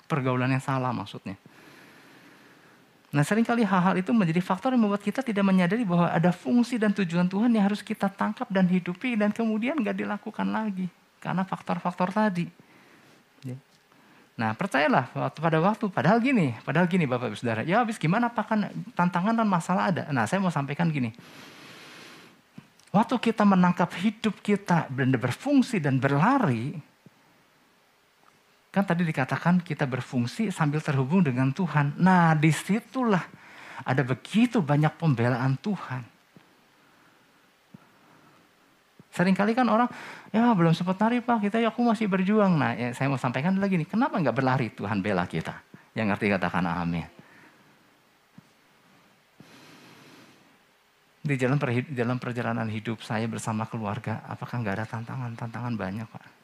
Pergaulan 0.06 0.54
yang 0.54 0.62
salah 0.62 0.94
maksudnya. 0.94 1.34
Nah 3.14 3.22
sering 3.22 3.46
kali 3.46 3.62
hal-hal 3.62 3.94
itu 3.94 4.10
menjadi 4.10 4.42
faktor 4.42 4.74
yang 4.74 4.90
membuat 4.90 5.06
kita 5.06 5.22
tidak 5.22 5.46
menyadari 5.46 5.86
bahwa 5.86 6.10
ada 6.10 6.34
fungsi 6.34 6.82
dan 6.82 6.90
tujuan 6.90 7.30
Tuhan 7.30 7.46
yang 7.54 7.70
harus 7.70 7.78
kita 7.78 8.10
tangkap 8.10 8.50
dan 8.50 8.66
hidupi 8.66 9.14
dan 9.14 9.30
kemudian 9.30 9.78
nggak 9.78 10.02
dilakukan 10.02 10.50
lagi. 10.50 10.90
Karena 11.22 11.46
faktor-faktor 11.46 12.10
tadi. 12.10 12.50
Ya. 13.46 13.54
Nah 14.34 14.50
percayalah 14.58 15.14
pada 15.30 15.62
waktu, 15.62 15.86
padahal 15.94 16.18
gini, 16.18 16.58
padahal 16.66 16.90
gini 16.90 17.06
Bapak 17.06 17.30
Ibu 17.30 17.38
Saudara. 17.38 17.62
Ya 17.62 17.86
habis 17.86 18.02
gimana 18.02 18.34
apakah 18.34 18.66
tantangan 18.98 19.38
dan 19.38 19.46
masalah 19.46 19.94
ada. 19.94 20.10
Nah 20.10 20.26
saya 20.26 20.42
mau 20.42 20.50
sampaikan 20.50 20.90
gini. 20.90 21.14
Waktu 22.90 23.14
kita 23.30 23.46
menangkap 23.46 23.94
hidup 23.94 24.42
kita 24.42 24.90
dan 24.90 25.14
berfungsi 25.14 25.78
dan 25.78 26.02
berlari, 26.02 26.74
Kan 28.74 28.82
tadi 28.82 29.06
dikatakan 29.06 29.62
kita 29.62 29.86
berfungsi 29.86 30.50
sambil 30.50 30.82
terhubung 30.82 31.22
dengan 31.22 31.54
Tuhan. 31.54 31.94
Nah 31.94 32.34
di 32.34 32.50
situlah 32.50 33.22
ada 33.86 34.02
begitu 34.02 34.58
banyak 34.58 34.90
pembelaan 34.98 35.54
Tuhan. 35.62 36.02
Seringkali 39.14 39.54
kan 39.54 39.70
orang, 39.70 39.86
ya 40.34 40.50
belum 40.50 40.74
sempat 40.74 40.98
nari 40.98 41.22
pak, 41.22 41.46
kita 41.46 41.62
ya 41.62 41.70
aku 41.70 41.86
masih 41.86 42.10
berjuang. 42.10 42.58
Nah 42.58 42.74
ya, 42.74 42.90
saya 42.90 43.06
mau 43.06 43.14
sampaikan 43.14 43.54
lagi 43.62 43.78
nih, 43.78 43.86
kenapa 43.86 44.18
nggak 44.18 44.34
berlari 44.34 44.74
Tuhan 44.74 44.98
bela 44.98 45.22
kita? 45.30 45.54
Yang 45.94 46.06
ngerti 46.10 46.26
katakan 46.34 46.66
amin. 46.66 47.06
Di 51.22 51.38
jalan, 51.38 51.62
dalam 51.94 52.18
perjalanan 52.18 52.66
hidup 52.66 53.06
saya 53.06 53.30
bersama 53.30 53.70
keluarga, 53.70 54.26
apakah 54.26 54.58
nggak 54.58 54.82
ada 54.82 54.86
tantangan-tantangan 54.98 55.78
banyak 55.78 56.10
pak? 56.10 56.43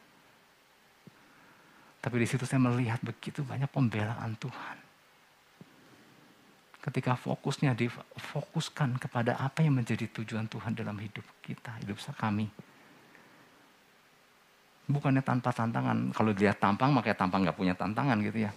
Tapi 2.00 2.16
di 2.16 2.26
situ 2.26 2.48
saya 2.48 2.60
melihat 2.64 2.96
begitu 3.04 3.44
banyak 3.44 3.68
pembelaan 3.68 4.32
Tuhan. 4.40 4.76
Ketika 6.80 7.12
fokusnya 7.12 7.76
difokuskan 7.76 8.96
kepada 8.96 9.36
apa 9.36 9.60
yang 9.60 9.76
menjadi 9.76 10.08
tujuan 10.08 10.48
Tuhan 10.48 10.72
dalam 10.72 10.96
hidup 10.96 11.24
kita, 11.44 11.76
hidup 11.84 12.00
kami. 12.16 12.48
Bukannya 14.88 15.20
tanpa 15.20 15.52
tantangan. 15.52 16.08
Kalau 16.16 16.32
dilihat 16.32 16.56
tampang, 16.56 16.88
makanya 16.90 17.20
tampang 17.20 17.44
nggak 17.44 17.58
punya 17.60 17.76
tantangan 17.76 18.16
gitu 18.24 18.48
ya. 18.48 18.52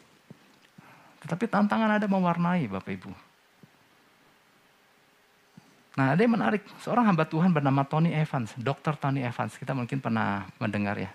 Tetapi 1.27 1.45
tantangan 1.51 1.99
ada 1.99 2.07
mewarnai 2.07 2.63
Bapak 2.71 2.91
Ibu. 2.95 3.11
Nah 5.93 6.15
ada 6.15 6.21
yang 6.25 6.33
menarik, 6.33 6.65
seorang 6.81 7.05
hamba 7.05 7.27
Tuhan 7.29 7.53
bernama 7.53 7.85
Tony 7.85 8.15
Evans, 8.15 8.55
Dr. 8.57 8.97
Tony 8.97 9.21
Evans. 9.21 9.53
Kita 9.59 9.77
mungkin 9.77 10.01
pernah 10.01 10.47
mendengar 10.57 10.97
ya, 10.97 11.11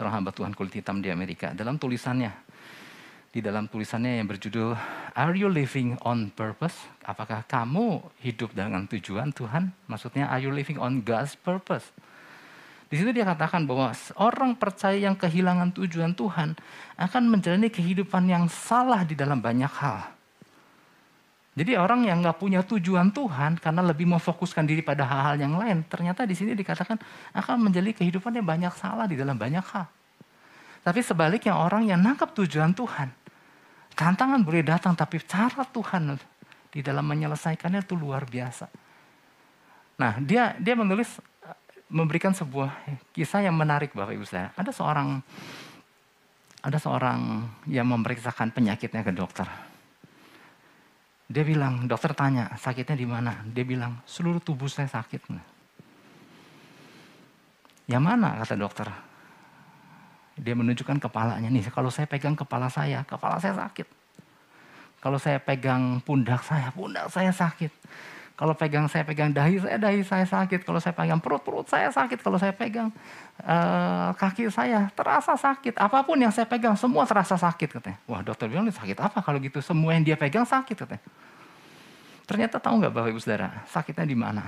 seorang 0.00 0.24
hamba 0.24 0.32
Tuhan 0.32 0.56
kulit 0.56 0.80
hitam 0.80 1.04
di 1.04 1.12
Amerika. 1.12 1.52
Dalam 1.52 1.76
tulisannya, 1.76 2.32
di 3.28 3.44
dalam 3.44 3.68
tulisannya 3.68 4.24
yang 4.24 4.32
berjudul 4.32 4.72
Are 5.12 5.36
you 5.36 5.52
living 5.52 6.00
on 6.08 6.32
purpose? 6.32 6.72
Apakah 7.04 7.44
kamu 7.44 8.00
hidup 8.24 8.56
dengan 8.56 8.88
tujuan 8.88 9.28
Tuhan? 9.36 9.76
Maksudnya 9.84 10.32
are 10.32 10.40
you 10.40 10.48
living 10.48 10.80
on 10.80 11.04
God's 11.04 11.36
purpose? 11.36 11.92
Di 12.88 12.96
situ 12.96 13.12
dia 13.12 13.28
katakan 13.28 13.68
bahwa 13.68 13.92
orang 14.16 14.56
percaya 14.56 14.96
yang 14.96 15.20
kehilangan 15.20 15.76
tujuan 15.76 16.16
Tuhan 16.16 16.56
akan 16.96 17.22
menjalani 17.28 17.68
kehidupan 17.68 18.24
yang 18.24 18.48
salah 18.48 19.04
di 19.04 19.12
dalam 19.12 19.44
banyak 19.44 19.70
hal. 19.70 20.16
Jadi 21.60 21.76
orang 21.76 22.08
yang 22.08 22.24
nggak 22.24 22.40
punya 22.40 22.64
tujuan 22.64 23.12
Tuhan 23.12 23.60
karena 23.60 23.84
lebih 23.84 24.08
memfokuskan 24.08 24.64
diri 24.64 24.80
pada 24.80 25.04
hal-hal 25.04 25.36
yang 25.36 25.60
lain, 25.60 25.84
ternyata 25.84 26.24
di 26.24 26.32
sini 26.32 26.56
dikatakan 26.56 26.96
akan 27.36 27.68
menjadi 27.68 28.00
kehidupan 28.00 28.32
yang 28.32 28.48
banyak 28.48 28.72
salah 28.80 29.04
di 29.04 29.12
dalam 29.12 29.36
banyak 29.36 29.60
hal. 29.60 29.84
Tapi 30.80 31.04
sebaliknya 31.04 31.60
orang 31.60 31.84
yang 31.84 32.00
nangkap 32.00 32.32
tujuan 32.32 32.72
Tuhan, 32.72 33.12
tantangan 33.92 34.40
boleh 34.40 34.64
datang 34.64 34.96
tapi 34.96 35.20
cara 35.20 35.60
Tuhan 35.68 36.16
di 36.72 36.80
dalam 36.80 37.04
menyelesaikannya 37.04 37.84
itu 37.84 37.92
luar 37.92 38.24
biasa. 38.24 38.64
Nah 40.00 40.16
dia 40.16 40.56
dia 40.56 40.72
menulis 40.72 41.20
memberikan 41.92 42.32
sebuah 42.32 42.72
kisah 43.12 43.44
yang 43.44 43.52
menarik 43.52 43.92
Bapak 43.92 44.16
Ibu 44.16 44.24
saya. 44.24 44.48
Ada 44.56 44.72
seorang 44.72 45.20
ada 46.64 46.78
seorang 46.80 47.44
yang 47.68 47.84
memeriksakan 47.84 48.48
penyakitnya 48.48 49.04
ke 49.04 49.12
dokter 49.12 49.69
dia 51.30 51.46
bilang, 51.46 51.86
dokter 51.86 52.10
tanya, 52.10 52.50
sakitnya 52.58 52.98
di 52.98 53.06
mana? 53.06 53.46
Dia 53.46 53.62
bilang, 53.62 54.02
seluruh 54.02 54.42
tubuh 54.42 54.66
saya 54.66 54.90
sakit. 54.90 55.30
Yang 57.86 58.02
mana 58.02 58.42
kata 58.42 58.58
dokter? 58.58 58.90
Dia 60.34 60.58
menunjukkan 60.58 60.98
kepalanya 60.98 61.46
nih, 61.46 61.70
kalau 61.70 61.86
saya 61.86 62.10
pegang 62.10 62.34
kepala 62.34 62.66
saya, 62.66 63.06
kepala 63.06 63.38
saya 63.38 63.54
sakit. 63.54 63.86
Kalau 64.98 65.22
saya 65.22 65.38
pegang 65.38 66.02
pundak 66.02 66.42
saya, 66.42 66.74
pundak 66.74 67.06
saya 67.14 67.30
sakit. 67.30 67.70
Kalau 68.40 68.56
pegang 68.56 68.88
saya 68.88 69.04
pegang 69.04 69.28
dahi, 69.28 69.60
saya 69.60 69.76
dahi 69.76 70.00
saya 70.00 70.24
sakit. 70.24 70.64
Kalau 70.64 70.80
saya 70.80 70.96
pegang 70.96 71.20
perut, 71.20 71.44
perut 71.44 71.68
saya 71.68 71.92
sakit. 71.92 72.24
Kalau 72.24 72.40
saya 72.40 72.56
pegang 72.56 72.88
uh, 73.44 74.16
kaki 74.16 74.48
saya, 74.48 74.88
terasa 74.96 75.36
sakit. 75.36 75.76
Apa 75.76 76.00
pun 76.00 76.16
yang 76.16 76.32
saya 76.32 76.48
pegang, 76.48 76.72
semua 76.72 77.04
terasa 77.04 77.36
sakit 77.36 77.68
katanya. 77.68 78.00
Wah 78.08 78.24
dokter 78.24 78.48
bilang, 78.48 78.64
sakit 78.64 78.96
apa 78.96 79.20
kalau 79.20 79.36
gitu? 79.44 79.60
Semua 79.60 79.92
yang 79.92 80.08
dia 80.08 80.16
pegang 80.16 80.48
sakit 80.48 80.72
katanya. 80.72 81.04
Ternyata 82.24 82.56
tahu 82.56 82.80
nggak 82.80 82.92
Bapak 82.96 83.12
Ibu 83.12 83.20
Saudara, 83.20 83.60
sakitnya 83.68 84.08
di 84.08 84.16
mana? 84.16 84.44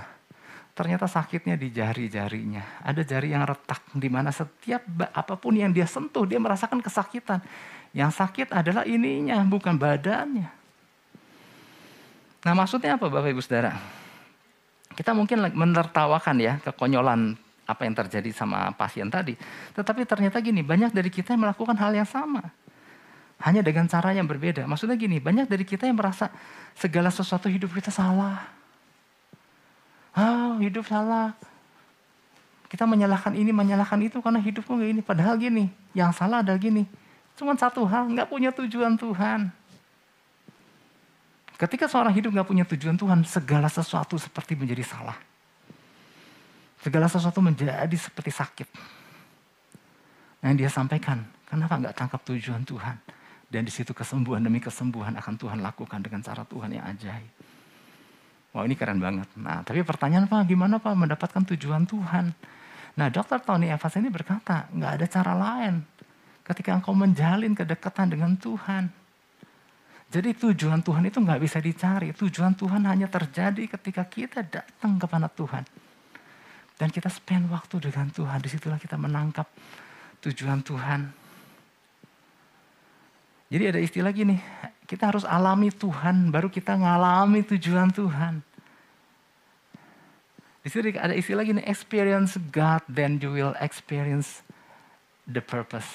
Ternyata 0.72 1.04
sakitnya 1.04 1.60
di 1.60 1.68
jari-jarinya. 1.68 2.80
Ada 2.88 3.04
jari 3.04 3.36
yang 3.36 3.44
retak, 3.44 3.92
di 3.92 4.08
mana 4.08 4.32
setiap 4.32 4.88
apa 5.12 5.36
pun 5.36 5.52
yang 5.52 5.68
dia 5.68 5.84
sentuh, 5.84 6.24
dia 6.24 6.40
merasakan 6.40 6.80
kesakitan. 6.80 7.44
Yang 7.92 8.16
sakit 8.16 8.56
adalah 8.56 8.88
ininya, 8.88 9.44
bukan 9.44 9.76
badannya. 9.76 10.61
Nah 12.42 12.52
maksudnya 12.58 12.98
apa 12.98 13.06
Bapak 13.06 13.30
Ibu 13.30 13.42
Saudara? 13.42 13.78
Kita 14.92 15.14
mungkin 15.14 15.40
menertawakan 15.54 16.36
ya 16.42 16.58
kekonyolan 16.60 17.38
apa 17.62 17.82
yang 17.86 17.94
terjadi 17.96 18.28
sama 18.34 18.74
pasien 18.74 19.08
tadi. 19.08 19.38
Tetapi 19.72 20.04
ternyata 20.04 20.42
gini, 20.42 20.60
banyak 20.60 20.90
dari 20.92 21.08
kita 21.08 21.32
yang 21.32 21.48
melakukan 21.48 21.78
hal 21.78 21.94
yang 21.94 22.08
sama. 22.08 22.42
Hanya 23.42 23.62
dengan 23.64 23.88
cara 23.90 24.14
yang 24.14 24.28
berbeda. 24.28 24.66
Maksudnya 24.68 24.94
gini, 24.94 25.18
banyak 25.18 25.50
dari 25.50 25.66
kita 25.66 25.88
yang 25.88 25.98
merasa 25.98 26.30
segala 26.76 27.10
sesuatu 27.10 27.50
hidup 27.50 27.72
kita 27.74 27.90
salah. 27.90 28.46
Ah, 30.12 30.54
oh, 30.54 30.60
hidup 30.60 30.84
salah. 30.86 31.34
Kita 32.68 32.84
menyalahkan 32.84 33.32
ini, 33.32 33.50
menyalahkan 33.50 33.98
itu 34.04 34.20
karena 34.20 34.38
hidupku 34.38 34.76
gak 34.76 34.90
ini. 34.92 35.02
Padahal 35.02 35.40
gini, 35.40 35.72
yang 35.96 36.12
salah 36.12 36.44
adalah 36.44 36.60
gini. 36.60 36.84
Cuma 37.34 37.56
satu 37.56 37.88
hal, 37.88 38.12
nggak 38.12 38.28
punya 38.28 38.52
tujuan 38.52 38.94
Tuhan. 39.00 39.48
Ketika 41.62 41.86
seorang 41.86 42.10
hidup 42.10 42.34
gak 42.34 42.48
punya 42.50 42.66
tujuan 42.66 42.98
Tuhan, 42.98 43.22
segala 43.22 43.70
sesuatu 43.70 44.18
seperti 44.18 44.58
menjadi 44.58 44.82
salah. 44.82 45.14
Segala 46.82 47.06
sesuatu 47.06 47.38
menjadi 47.38 47.94
seperti 47.94 48.34
sakit. 48.34 48.68
Nah 50.42 50.50
yang 50.50 50.58
dia 50.58 50.66
sampaikan, 50.66 51.22
kenapa 51.46 51.78
gak 51.78 51.94
tangkap 51.94 52.18
tujuan 52.26 52.66
Tuhan? 52.66 52.98
Dan 53.46 53.62
di 53.62 53.70
situ 53.70 53.94
kesembuhan 53.94 54.42
demi 54.42 54.58
kesembuhan 54.58 55.14
akan 55.22 55.38
Tuhan 55.38 55.62
lakukan 55.62 56.02
dengan 56.02 56.18
cara 56.26 56.42
Tuhan 56.42 56.74
yang 56.74 56.82
ajaib. 56.82 57.30
Wah 58.58 58.66
ini 58.66 58.74
keren 58.74 58.98
banget. 58.98 59.30
Nah 59.38 59.62
tapi 59.62 59.86
pertanyaan 59.86 60.26
Pak, 60.26 60.42
gimana 60.50 60.82
Pak 60.82 60.98
mendapatkan 60.98 61.46
tujuan 61.54 61.86
Tuhan? 61.86 62.34
Nah 62.98 63.06
dokter 63.06 63.38
Tony 63.38 63.70
Evans 63.70 63.94
ini 64.02 64.10
berkata, 64.10 64.66
gak 64.66 64.92
ada 64.98 65.06
cara 65.06 65.32
lain. 65.38 65.86
Ketika 66.42 66.74
engkau 66.74 66.90
menjalin 66.90 67.54
kedekatan 67.54 68.10
dengan 68.10 68.34
Tuhan, 68.34 68.90
jadi 70.12 70.36
tujuan 70.36 70.84
Tuhan 70.84 71.08
itu 71.08 71.24
nggak 71.24 71.40
bisa 71.40 71.56
dicari. 71.56 72.12
Tujuan 72.12 72.52
Tuhan 72.52 72.84
hanya 72.84 73.08
terjadi 73.08 73.64
ketika 73.64 74.04
kita 74.04 74.44
datang 74.44 75.00
kepada 75.00 75.24
Tuhan. 75.32 75.64
Dan 76.76 76.92
kita 76.92 77.08
spend 77.08 77.48
waktu 77.48 77.80
dengan 77.80 78.12
Tuhan. 78.12 78.44
Di 78.44 78.52
situlah 78.52 78.76
kita 78.76 79.00
menangkap 79.00 79.48
tujuan 80.20 80.60
Tuhan. 80.60 81.08
Jadi 83.48 83.64
ada 83.68 83.80
istilah 83.80 84.12
gini, 84.12 84.36
kita 84.84 85.12
harus 85.12 85.24
alami 85.24 85.72
Tuhan, 85.72 86.28
baru 86.28 86.52
kita 86.52 86.76
ngalami 86.76 87.44
tujuan 87.48 87.88
Tuhan. 87.92 88.44
Di 90.60 90.68
sini 90.68 90.92
ada 90.96 91.16
istilah 91.16 91.44
gini, 91.44 91.60
experience 91.64 92.36
God, 92.52 92.84
then 92.88 93.16
you 93.20 93.32
will 93.32 93.56
experience 93.60 94.44
the 95.24 95.40
purpose 95.40 95.88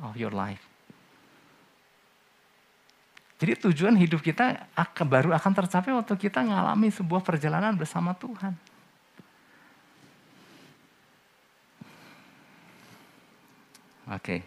of 0.00 0.16
your 0.16 0.32
life. 0.32 0.65
Jadi 3.36 3.52
tujuan 3.68 3.92
hidup 4.00 4.24
kita 4.24 4.64
akan, 4.72 5.06
baru 5.12 5.30
akan 5.36 5.52
tercapai 5.52 5.92
waktu 5.92 6.16
kita 6.16 6.40
mengalami 6.40 6.88
sebuah 6.88 7.20
perjalanan 7.20 7.76
bersama 7.76 8.16
Tuhan. 8.16 8.56
Oke. 14.06 14.22
Okay. 14.22 14.40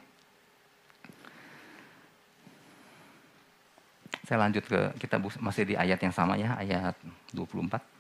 Saya 4.25 4.45
lanjut 4.45 4.65
ke 4.65 4.80
kita 5.02 5.17
masih 5.41 5.65
di 5.69 5.75
ayat 5.78 5.97
yang 6.02 6.13
sama 6.13 6.38
ya, 6.38 6.58
ayat 6.58 6.97
24. 7.34 7.98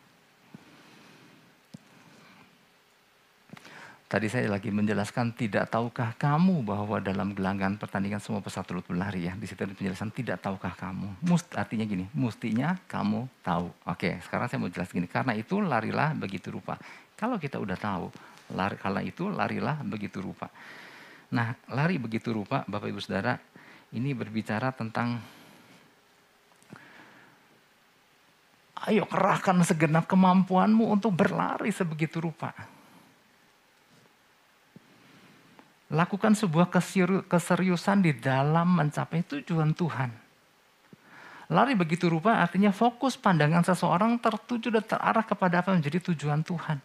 Tadi 4.09 4.25
saya 4.25 4.49
lagi 4.49 4.73
menjelaskan 4.73 5.37
tidak 5.37 5.69
tahukah 5.69 6.17
kamu 6.17 6.65
bahwa 6.65 6.97
dalam 6.97 7.29
gelanggang 7.29 7.77
pertandingan 7.77 8.17
semua 8.17 8.41
peserta 8.41 8.73
berlari 8.73 9.29
ya. 9.29 9.37
Di 9.37 9.45
situ 9.45 9.61
ada 9.61 9.69
penjelasan 9.69 10.09
tidak 10.09 10.41
tahukah 10.41 10.73
kamu. 10.73 11.21
Must 11.29 11.45
artinya 11.53 11.85
gini, 11.85 12.09
mustinya 12.17 12.73
kamu 12.89 13.29
tahu. 13.45 13.69
Oke, 13.85 14.17
sekarang 14.25 14.49
saya 14.49 14.57
mau 14.57 14.73
jelas 14.73 14.89
gini. 14.89 15.05
Karena 15.05 15.37
itu 15.37 15.61
larilah 15.61 16.17
begitu 16.17 16.49
rupa. 16.49 16.81
Kalau 17.13 17.37
kita 17.37 17.61
udah 17.61 17.77
tahu, 17.77 18.09
lari 18.57 18.81
karena 18.81 19.01
itu 19.05 19.29
larilah 19.29 19.77
begitu 19.85 20.25
rupa. 20.25 20.49
Nah, 21.29 21.53
lari 21.69 22.01
begitu 22.01 22.33
rupa 22.33 22.65
Bapak 22.65 22.89
Ibu 22.89 22.97
Saudara, 23.05 23.37
ini 23.93 24.17
berbicara 24.17 24.73
tentang 24.73 25.21
Ayo 28.89 29.05
kerahkan 29.05 29.61
segenap 29.61 30.09
kemampuanmu 30.09 30.89
untuk 30.89 31.13
berlari 31.13 31.69
sebegitu 31.69 32.17
rupa. 32.17 32.78
Lakukan 35.89 36.37
sebuah 36.37 36.69
keseriusan 37.25 38.05
di 38.05 38.13
dalam 38.13 38.77
mencapai 38.77 39.25
tujuan 39.25 39.73
Tuhan. 39.73 40.09
Lari 41.49 41.73
begitu 41.73 42.05
rupa 42.13 42.37
artinya 42.45 42.69
fokus 42.69 43.17
pandangan 43.17 43.65
seseorang 43.65 44.21
tertuju 44.21 44.69
dan 44.69 44.85
terarah 44.85 45.25
kepada 45.25 45.65
apa 45.65 45.73
menjadi 45.73 46.13
tujuan 46.13 46.45
Tuhan. 46.45 46.77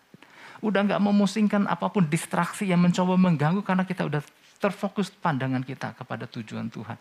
Udah 0.65 0.81
nggak 0.89 1.05
memusingkan 1.05 1.69
apa 1.69 1.93
pun 1.93 2.09
distraksi 2.09 2.65
yang 2.65 2.81
mencoba 2.81 3.21
mengganggu 3.21 3.61
karena 3.61 3.85
kita 3.85 4.09
udah 4.09 4.25
terfokus 4.57 5.13
pandangan 5.13 5.61
kita 5.61 5.93
kepada 5.93 6.25
tujuan 6.25 6.73
Tuhan. 6.73 6.97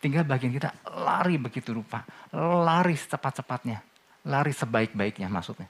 Tinggal 0.00 0.24
bagian 0.24 0.56
kita 0.56 0.72
lari 1.04 1.36
begitu 1.36 1.76
rupa. 1.76 2.00
Lari 2.32 2.96
secepat-cepatnya. 2.96 3.84
Lari 4.24 4.56
sebaik-baiknya 4.56 5.28
maksudnya. 5.28 5.68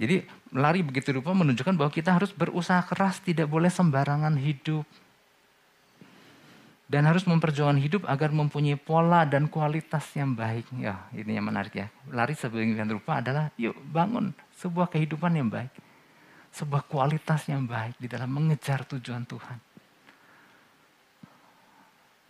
Jadi 0.00 0.24
lari 0.56 0.80
begitu 0.80 1.12
rupa 1.12 1.36
menunjukkan 1.36 1.76
bahwa 1.76 1.92
kita 1.92 2.16
harus 2.16 2.32
berusaha 2.32 2.80
keras, 2.88 3.20
tidak 3.20 3.52
boleh 3.52 3.68
sembarangan 3.68 4.32
hidup. 4.40 4.88
Dan 6.90 7.06
harus 7.06 7.22
memperjuangkan 7.28 7.78
hidup 7.78 8.02
agar 8.08 8.34
mempunyai 8.34 8.80
pola 8.80 9.22
dan 9.28 9.46
kualitas 9.46 10.02
yang 10.16 10.34
baik. 10.34 10.66
Ya, 10.80 11.06
ini 11.14 11.38
yang 11.38 11.46
menarik 11.46 11.76
ya. 11.76 11.86
Lari 12.10 12.34
sebagian 12.34 12.88
rupa 12.90 13.22
adalah 13.22 13.52
yuk 13.60 13.76
bangun 13.92 14.34
sebuah 14.58 14.90
kehidupan 14.90 15.36
yang 15.36 15.52
baik. 15.52 15.70
Sebuah 16.50 16.82
kualitas 16.90 17.46
yang 17.46 17.62
baik 17.68 17.94
di 18.00 18.10
dalam 18.10 18.32
mengejar 18.32 18.82
tujuan 18.90 19.22
Tuhan. 19.22 19.58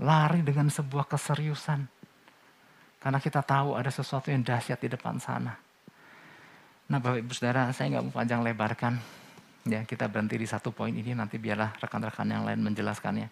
Lari 0.04 0.44
dengan 0.44 0.68
sebuah 0.68 1.08
keseriusan. 1.08 1.88
Karena 3.00 3.16
kita 3.16 3.40
tahu 3.40 3.80
ada 3.80 3.88
sesuatu 3.88 4.28
yang 4.28 4.44
dahsyat 4.44 4.76
di 4.76 4.92
depan 4.92 5.16
sana 5.16 5.69
Nah 6.90 6.98
Bapak 6.98 7.22
Ibu 7.22 7.30
Saudara, 7.30 7.70
saya 7.70 7.86
nggak 7.94 8.04
mau 8.10 8.14
panjang 8.18 8.42
lebarkan. 8.42 8.98
Ya, 9.70 9.86
kita 9.86 10.10
berhenti 10.10 10.34
di 10.34 10.48
satu 10.50 10.74
poin 10.74 10.90
ini, 10.90 11.14
nanti 11.14 11.38
biarlah 11.38 11.78
rekan-rekan 11.78 12.26
yang 12.26 12.42
lain 12.42 12.58
menjelaskannya. 12.66 13.30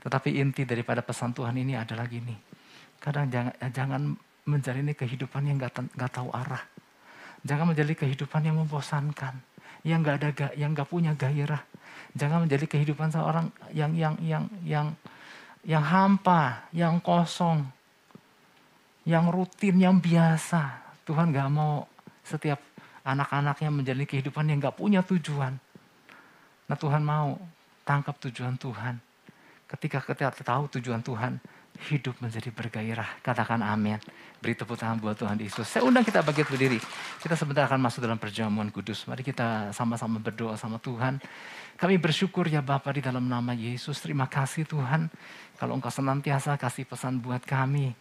Tetapi 0.00 0.40
inti 0.40 0.64
daripada 0.64 1.04
pesan 1.04 1.36
Tuhan 1.36 1.52
ini 1.52 1.76
adalah 1.76 2.08
gini. 2.08 2.32
Kadang 2.96 3.28
jangan, 3.28 3.52
jangan 3.68 4.02
menjalani 4.48 4.96
kehidupan 4.96 5.44
yang 5.44 5.60
nggak 5.60 6.12
tahu 6.16 6.32
arah. 6.32 6.64
Jangan 7.44 7.76
menjadi 7.76 7.92
kehidupan 7.92 8.40
yang 8.40 8.56
membosankan, 8.64 9.36
yang 9.84 10.00
nggak 10.00 10.16
ada 10.16 10.28
yang 10.56 10.72
nggak 10.72 10.88
punya 10.88 11.12
gairah. 11.12 11.60
Jangan 12.16 12.48
menjadi 12.48 12.64
kehidupan 12.64 13.12
seorang 13.12 13.52
yang 13.76 13.92
yang 13.92 14.16
yang 14.24 14.48
yang 14.64 14.86
yang 15.60 15.84
hampa, 15.84 16.72
yang 16.72 16.96
kosong, 17.04 17.68
yang 19.04 19.28
rutin, 19.28 19.76
yang 19.76 20.00
biasa. 20.00 20.80
Tuhan 21.04 21.36
nggak 21.36 21.52
mau 21.52 21.84
setiap 22.24 22.73
anak-anaknya 23.04 23.68
menjalani 23.68 24.08
kehidupan 24.08 24.48
yang 24.48 24.58
gak 24.64 24.80
punya 24.80 25.04
tujuan. 25.04 25.60
Nah 26.64 26.76
Tuhan 26.80 27.04
mau 27.04 27.36
tangkap 27.84 28.16
tujuan 28.28 28.56
Tuhan. 28.56 28.96
Ketika 29.68 30.00
kita 30.00 30.32
tahu 30.32 30.68
tujuan 30.80 31.04
Tuhan, 31.04 31.36
hidup 31.90 32.14
menjadi 32.22 32.48
bergairah. 32.54 33.20
Katakan 33.20 33.60
amin. 33.60 33.98
Beri 34.38 34.54
tepuk 34.54 34.78
tangan 34.78 35.00
buat 35.02 35.18
Tuhan 35.18 35.36
Yesus. 35.40 35.66
Saya 35.66 35.82
undang 35.82 36.06
kita 36.06 36.22
bagi 36.22 36.46
berdiri. 36.46 36.78
Kita 37.18 37.34
sebentar 37.34 37.66
akan 37.66 37.80
masuk 37.82 38.04
dalam 38.04 38.16
perjamuan 38.20 38.70
kudus. 38.70 39.04
Mari 39.10 39.26
kita 39.26 39.74
sama-sama 39.74 40.22
berdoa 40.22 40.54
sama 40.54 40.78
Tuhan. 40.78 41.18
Kami 41.74 41.98
bersyukur 41.98 42.46
ya 42.46 42.62
Bapak 42.62 43.00
di 43.00 43.02
dalam 43.02 43.26
nama 43.26 43.50
Yesus. 43.52 43.98
Terima 43.98 44.30
kasih 44.30 44.62
Tuhan. 44.64 45.10
Kalau 45.58 45.74
Engkau 45.74 45.90
senantiasa 45.90 46.54
kasih 46.54 46.86
pesan 46.86 47.18
buat 47.18 47.42
kami. 47.42 47.92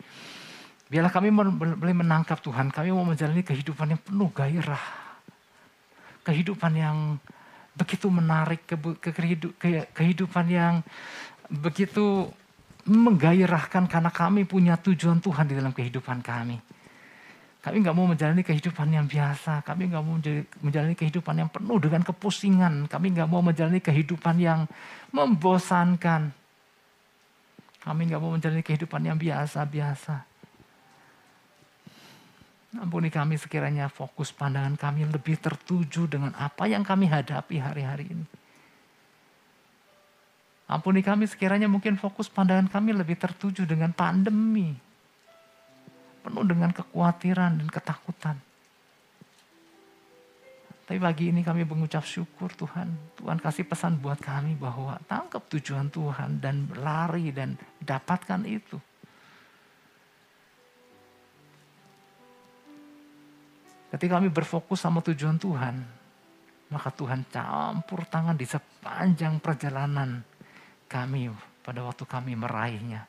Biarlah 0.94 1.10
kami 1.10 1.34
boleh 1.34 1.96
menangkap 1.98 2.38
Tuhan. 2.38 2.70
Kami 2.70 2.94
mau 2.94 3.02
menjalani 3.02 3.41
kehidupan 3.41 3.98
yang 3.98 4.02
penuh 4.06 4.30
gairah. 4.30 4.86
Kehidupan 6.22 6.70
yang 6.78 7.18
begitu 7.74 8.14
menarik. 8.14 8.62
Kehidupan 9.98 10.46
yang 10.54 10.86
begitu 11.50 12.30
menggairahkan 12.86 13.89
karena 13.89 14.14
kami 14.14 14.46
punya 14.46 14.78
tujuan 14.78 15.18
Tuhan 15.18 15.50
di 15.50 15.58
dalam 15.58 15.74
kehidupan 15.74 16.22
kami. 16.22 16.62
Kami 17.64 17.76
nggak 17.82 17.96
mau 17.98 18.06
menjalani 18.06 18.46
kehidupan 18.46 18.94
yang 18.94 19.10
biasa. 19.10 19.66
Kami 19.66 19.89
nggak 19.89 20.04
mau 20.06 20.14
menjalani 20.62 20.94
kehidupan 20.94 21.41
yang 21.41 21.50
penuh 21.50 21.82
dengan 21.82 22.06
kepusingan. 22.06 22.86
Kami 22.86 23.18
nggak 23.18 23.30
mau 23.34 23.41
menjalani 23.41 23.82
kehidupan 23.82 24.38
yang 24.38 24.70
membosankan. 25.10 26.30
Kami 27.82 28.02
nggak 28.14 28.22
mau 28.22 28.38
menjalani 28.38 28.62
kehidupan 28.62 29.02
yang 29.10 29.18
biasa-biasa. 29.18 30.33
Ampuni 32.74 33.14
kami 33.14 33.38
sekiranya 33.38 33.86
fokus 33.86 34.34
pandangan 34.34 34.74
kami 34.74 35.06
lebih 35.06 35.38
tertuju 35.38 36.10
dengan 36.10 36.34
apa 36.34 36.66
yang 36.66 36.82
kami 36.82 37.06
hadapi 37.06 37.62
hari-hari 37.62 38.10
ini. 38.10 38.26
Ampuni 40.66 41.06
kami 41.06 41.30
sekiranya 41.30 41.70
mungkin 41.70 42.02
fokus 42.02 42.32
pandangan 42.32 42.66
kami 42.66 42.98
lebih 42.98 43.20
tertuju 43.20 43.70
dengan 43.70 43.94
pandemi 43.94 44.74
penuh 46.24 46.46
dengan 46.48 46.72
kekhawatiran 46.72 47.60
dan 47.60 47.68
ketakutan. 47.68 48.40
Tapi 50.84 51.00
pagi 51.00 51.32
ini 51.32 51.44
kami 51.44 51.68
mengucap 51.68 52.04
syukur 52.04 52.52
Tuhan. 52.56 52.92
Tuhan 53.20 53.40
kasih 53.40 53.68
pesan 53.68 54.00
buat 54.00 54.20
kami 54.20 54.56
bahwa 54.56 55.00
tangkap 55.08 55.44
tujuan 55.52 55.88
Tuhan 55.92 56.44
dan 56.44 56.68
lari 56.80 57.32
dan 57.32 57.56
dapatkan 57.80 58.44
itu. 58.48 58.80
Ketika 63.94 64.18
kami 64.18 64.34
berfokus 64.34 64.82
sama 64.82 65.06
tujuan 65.06 65.38
Tuhan, 65.38 65.78
maka 66.74 66.89
Tuhan 66.89 67.30
campur 67.30 68.02
tangan 68.10 68.34
di 68.34 68.41
sepanjang 68.41 69.38
perjalanan 69.38 70.26
kami 70.89 71.30
pada 71.62 71.86
waktu 71.86 72.02
kami 72.10 72.34
meraihnya. 72.34 73.06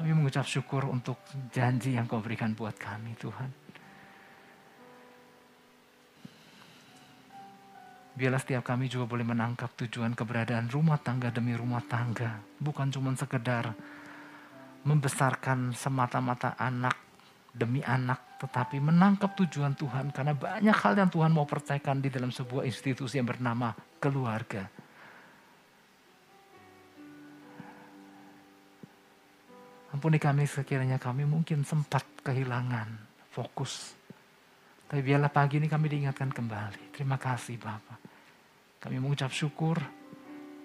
Kami 0.00 0.16
mengucap 0.16 0.48
syukur 0.48 0.88
untuk 0.88 1.20
janji 1.52 2.00
yang 2.00 2.08
kau 2.08 2.24
berikan 2.24 2.56
buat 2.56 2.72
kami 2.80 3.12
Tuhan. 3.20 3.52
Biarlah 8.16 8.40
setiap 8.40 8.64
kami 8.64 8.88
juga 8.88 9.04
boleh 9.04 9.28
menangkap 9.28 9.68
tujuan 9.84 10.16
keberadaan 10.16 10.72
rumah 10.72 10.96
tangga 10.96 11.28
demi 11.28 11.52
rumah 11.52 11.84
tangga. 11.84 12.40
Bukan 12.56 12.88
cuma 12.88 13.12
sekedar 13.12 13.76
membesarkan 14.88 15.76
semata-mata 15.76 16.56
anak 16.56 17.09
demi 17.50 17.82
anak. 17.82 18.40
Tetapi 18.40 18.80
menangkap 18.80 19.36
tujuan 19.36 19.76
Tuhan. 19.76 20.14
Karena 20.14 20.32
banyak 20.32 20.76
hal 20.76 20.94
yang 20.96 21.10
Tuhan 21.12 21.30
mau 21.34 21.44
percayakan 21.44 22.00
di 22.00 22.08
dalam 22.08 22.32
sebuah 22.32 22.64
institusi 22.64 23.20
yang 23.20 23.28
bernama 23.28 23.74
keluarga. 24.00 24.66
Ampuni 29.90 30.22
kami 30.22 30.46
sekiranya 30.46 31.02
kami 31.02 31.26
mungkin 31.26 31.66
sempat 31.66 32.06
kehilangan 32.22 32.88
fokus. 33.34 33.98
Tapi 34.88 35.02
biarlah 35.02 35.30
pagi 35.30 35.58
ini 35.58 35.68
kami 35.68 35.86
diingatkan 35.86 36.30
kembali. 36.32 36.94
Terima 36.94 37.18
kasih 37.18 37.58
Bapak. 37.58 37.98
Kami 38.80 38.96
mengucap 38.96 39.28
syukur 39.28 39.76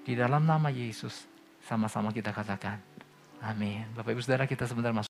di 0.08 0.16
dalam 0.16 0.48
nama 0.48 0.72
Yesus. 0.72 1.28
Sama-sama 1.66 2.16
kita 2.16 2.32
katakan. 2.32 2.80
Amin. 3.44 3.84
Bapak 3.92 4.16
Ibu 4.16 4.22
Saudara 4.24 4.48
kita 4.48 4.70
sebentar 4.70 4.96
masuk. 4.96 5.04